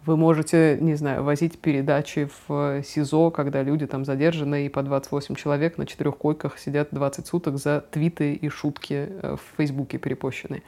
Вы 0.06 0.18
можете, 0.18 0.78
не 0.82 0.96
знаю, 0.96 1.24
возить 1.24 1.60
передачи 1.60 2.28
в 2.48 2.82
СИЗО, 2.84 3.30
когда 3.30 3.62
люди 3.62 3.86
там 3.86 4.04
задержаны, 4.04 4.66
и 4.66 4.70
по 4.70 4.82
28 4.82 5.36
человек 5.36 5.78
на 5.78 5.86
четырех 5.86 6.18
койках 6.18 6.58
сидят 6.58 6.90
20 6.92 7.28
суток 7.28 7.58
за 7.58 7.86
твиты 7.92 8.34
и 8.34 8.50
шутки 8.50 9.10
э, 9.10 9.36
в 9.36 9.58
Фейсбуке 9.58 10.00
перепощенные. 10.00 10.64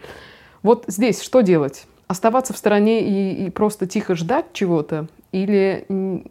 Вот 0.61 0.85
здесь 0.87 1.21
что 1.21 1.41
делать? 1.41 1.87
Оставаться 2.07 2.53
в 2.53 2.57
стороне 2.57 3.01
и, 3.01 3.47
и 3.47 3.49
просто 3.49 3.87
тихо 3.87 4.15
ждать 4.15 4.45
чего-то? 4.53 5.07
Или 5.33 5.87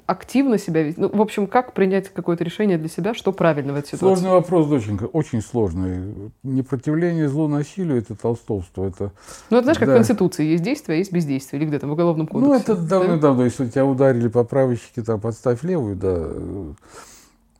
активно 0.06 0.58
себя 0.58 0.84
вести? 0.84 1.00
Ну, 1.00 1.08
в 1.08 1.20
общем, 1.20 1.48
как 1.48 1.72
принять 1.72 2.08
какое-то 2.08 2.44
решение 2.44 2.78
для 2.78 2.88
себя, 2.88 3.14
что 3.14 3.32
правильно 3.32 3.72
в 3.72 3.76
этой 3.76 3.88
ситуации? 3.88 4.06
Сложный 4.06 4.30
вопрос, 4.30 4.68
доченька, 4.68 5.06
очень 5.06 5.42
сложный. 5.42 6.30
Непротивление 6.44 7.28
злу 7.28 7.48
насилию– 7.48 7.98
это 7.98 8.14
толстовство. 8.14 8.86
Это, 8.86 9.10
Ну, 9.50 9.56
это 9.56 9.64
знаешь, 9.64 9.78
как 9.80 9.88
Да. 9.88 9.94
в 9.94 9.96
Конституции 9.96 10.44
есть 10.44 10.62
действие, 10.62 10.94
а 10.94 10.98
есть 11.00 11.12
бездействие. 11.12 11.60
Или 11.60 11.68
где 11.68 11.80
там 11.80 11.90
в 11.90 11.94
Уголовном 11.94 12.28
кодексе. 12.28 12.48
ну, 12.48 12.54
это 12.56 12.76
да? 12.76 13.00
давно-давно, 13.00 13.42
если 13.44 13.66
тебя 13.66 13.84
ударили 13.84 14.28
по 14.28 14.44
правочке, 14.44 15.02
там, 15.02 15.20
подставь 15.20 15.64
левую, 15.64 15.96
да. 15.96 16.28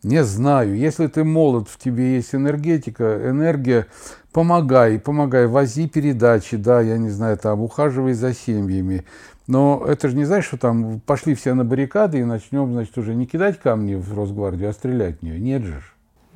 Не 0.04 0.22
знаю. 0.22 0.76
Если 0.76 1.08
ты 1.08 1.24
молод, 1.24 1.68
в 1.68 1.76
тебе 1.76 2.14
есть 2.14 2.36
энергетика, 2.36 3.20
энергия, 3.28 3.86
помогай, 4.32 4.98
помогай, 5.00 5.46
вози 5.48 5.88
передачи, 5.88 6.56
да, 6.56 6.80
я 6.80 6.98
не 6.98 7.10
знаю, 7.10 7.36
там, 7.36 7.60
ухаживай 7.62 8.12
за 8.12 8.32
семьями. 8.32 9.04
Но 9.46 9.84
это 9.86 10.08
же 10.08 10.16
не 10.16 10.24
значит, 10.24 10.46
что 10.46 10.56
там 10.56 11.00
пошли 11.00 11.34
все 11.34 11.54
на 11.54 11.64
баррикады 11.64 12.20
и 12.20 12.24
начнем, 12.24 12.72
значит, 12.72 12.96
уже 12.96 13.14
не 13.14 13.26
кидать 13.26 13.58
камни 13.58 13.94
в 13.94 14.16
Росгвардию, 14.16 14.70
а 14.70 14.72
стрелять 14.72 15.18
в 15.18 15.22
нее. 15.22 15.38
Нет 15.40 15.62
же. 15.62 15.82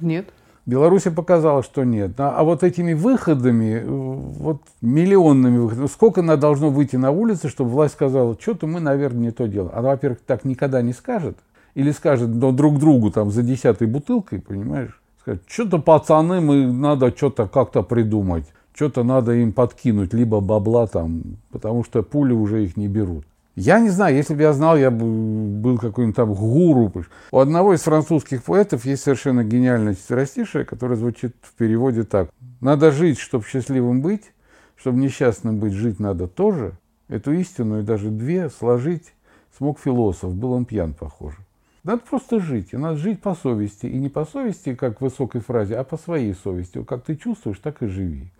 Нет. 0.01 0.27
Беларусь 0.67 1.05
показала, 1.05 1.63
что 1.63 1.85
нет. 1.85 2.19
А, 2.19 2.35
а 2.37 2.43
вот 2.43 2.65
этими 2.65 2.93
выходами, 2.93 3.81
э, 3.81 3.85
вот 3.87 4.63
миллионными 4.83 5.59
выходами, 5.59 5.87
сколько 5.87 6.23
она 6.23 6.37
должно 6.37 6.71
выйти 6.71 6.97
на 6.97 7.13
улицы, 7.13 7.49
чтобы 7.49 7.71
власть 7.71 7.95
сказала, 7.95 8.37
что-то 8.39 8.67
мы, 8.67 8.81
наверное, 8.81 9.21
не 9.21 9.31
то 9.31 9.47
делаем. 9.47 9.73
Она, 9.73 9.91
во-первых, 9.91 10.19
так 10.27 10.45
никогда 10.45 10.83
не 10.83 10.93
скажет. 10.93 11.39
Или 11.75 11.93
скажет 11.93 12.31
но 12.31 12.51
друг 12.51 12.81
другу 12.81 13.13
там 13.13 13.31
за 13.31 13.43
десятой 13.43 13.87
бутылкой, 13.87 14.41
понимаешь? 14.41 15.01
Скажет, 15.21 15.43
что-то 15.47 15.79
пацаны, 15.79 16.41
мы 16.41 16.67
надо 16.67 17.15
что-то 17.17 17.47
как-то 17.47 17.83
придумать. 17.83 18.47
Что-то 18.77 19.05
надо 19.05 19.33
им 19.33 19.55
подкинуть, 19.55 20.13
либо 20.13 20.41
бабла 20.41 20.87
там, 20.87 21.39
потому 21.51 21.83
что 21.83 22.03
пули 22.03 22.35
уже 22.35 22.63
их 22.63 22.77
не 22.77 22.89
берут. 22.89 23.25
Я 23.55 23.81
не 23.81 23.89
знаю, 23.89 24.15
если 24.15 24.35
бы 24.35 24.43
я 24.43 24.53
знал, 24.53 24.77
я 24.77 24.91
бы 24.91 25.07
был 25.07 25.79
какой-нибудь 25.79 26.15
там 26.15 26.35
гуру. 26.35 26.93
У 27.33 27.39
одного 27.39 27.73
из 27.73 27.81
французских 27.81 28.43
поэтов 28.45 28.85
есть 28.85 29.03
совершенно 29.03 29.45
гениальное 29.45 29.95
четверостишее, 29.95 30.67
которое 30.67 30.97
звучит 30.97 31.35
в 31.41 31.55
переводе 31.55 32.05
так. 32.05 32.29
Надо 32.61 32.91
жить, 32.91 33.19
чтобы 33.19 33.47
счастливым 33.47 34.03
быть, 34.03 34.35
чтобы 34.77 34.99
несчастным 34.99 35.59
быть, 35.59 35.73
жить 35.73 35.99
надо 35.99 36.29
тоже. 36.29 36.75
Эту 37.09 37.33
истину 37.33 37.81
и 37.81 37.83
даже 37.83 38.11
две 38.11 38.51
сложить 38.51 39.15
смог 39.57 39.79
философ, 39.79 40.35
был 40.35 40.53
он 40.53 40.67
пьян, 40.67 40.93
похоже. 40.93 41.39
Надо 41.83 42.03
просто 42.03 42.41
жить, 42.41 42.75
и 42.75 42.77
надо 42.77 42.99
жить 42.99 43.23
по 43.23 43.35
совести. 43.35 43.87
И 43.87 43.97
не 43.97 44.11
по 44.11 44.27
совести, 44.27 44.75
как 44.75 44.99
в 44.99 45.05
высокой 45.05 45.41
фразе, 45.41 45.77
а 45.77 45.85
по 45.85 45.97
своей 45.97 46.35
совести. 46.35 46.83
Как 46.83 47.05
ты 47.05 47.17
чувствуешь, 47.17 47.59
так 47.59 47.83
и 47.83 47.87
живи. 47.87 48.31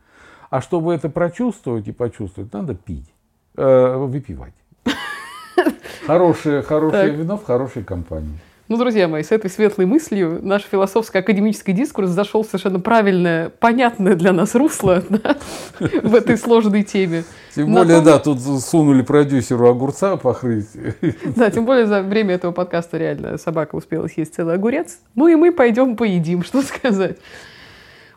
А 0.51 0.61
чтобы 0.61 0.95
это 0.95 1.09
прочувствовать 1.09 1.89
и 1.89 1.93
почувствовать, 1.93 2.53
надо 2.53 2.75
пить, 2.75 3.13
э, 3.57 3.97
выпивать. 3.97 4.55
Хорошее, 6.07 6.63
хорошее 6.63 7.11
вино 7.11 7.37
в 7.37 7.45
хорошей 7.45 7.83
компании. 7.83 8.39
Ну, 8.69 8.77
друзья 8.79 9.07
мои, 9.07 9.23
с 9.23 9.31
этой 9.31 9.49
светлой 9.49 9.87
мыслью 9.87 10.41
наш 10.43 10.65
философско-академический 10.65 11.73
дискурс 11.73 12.11
зашел 12.11 12.43
в 12.43 12.47
совершенно 12.47 12.81
правильное, 12.81 13.49
понятное 13.49 14.17
для 14.17 14.33
нас 14.33 14.57
русло 14.57 15.05
да, 15.09 15.37
в 15.79 16.13
этой 16.17 16.37
сложной 16.37 16.83
теме. 16.83 17.23
Тем 17.55 17.73
более, 17.73 18.01
да, 18.01 18.19
тут 18.19 18.41
сунули 18.41 19.03
продюсеру 19.03 19.69
огурца 19.69 20.17
покрыть. 20.17 20.67
Да, 21.37 21.49
тем 21.51 21.65
более 21.65 21.87
за 21.87 22.03
время 22.03 22.35
этого 22.35 22.51
подкаста 22.51 22.99
реально 22.99 23.39
собака 23.39 23.77
успела 23.77 24.09
съесть 24.09 24.35
целый 24.35 24.57
огурец. 24.57 24.99
Ну 25.15 25.29
и 25.29 25.37
мы 25.37 25.53
пойдем 25.53 25.95
поедим, 25.95 26.43
что 26.43 26.61
сказать. 26.63 27.19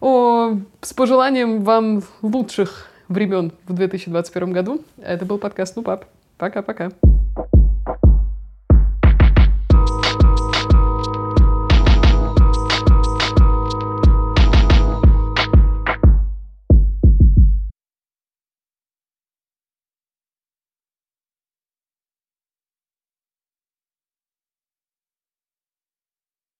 О, 0.01 0.55
с 0.81 0.93
пожеланием 0.93 1.61
вам 1.63 2.03
лучших 2.21 2.89
времен 3.09 3.51
в 3.67 3.73
2021 3.73 4.53
году. 4.53 4.81
Это 5.01 5.25
был 5.25 5.37
подкаст 5.37 5.75
«Ну, 5.75 5.83
пап». 5.83 6.05
Пока-пока. 6.37 6.91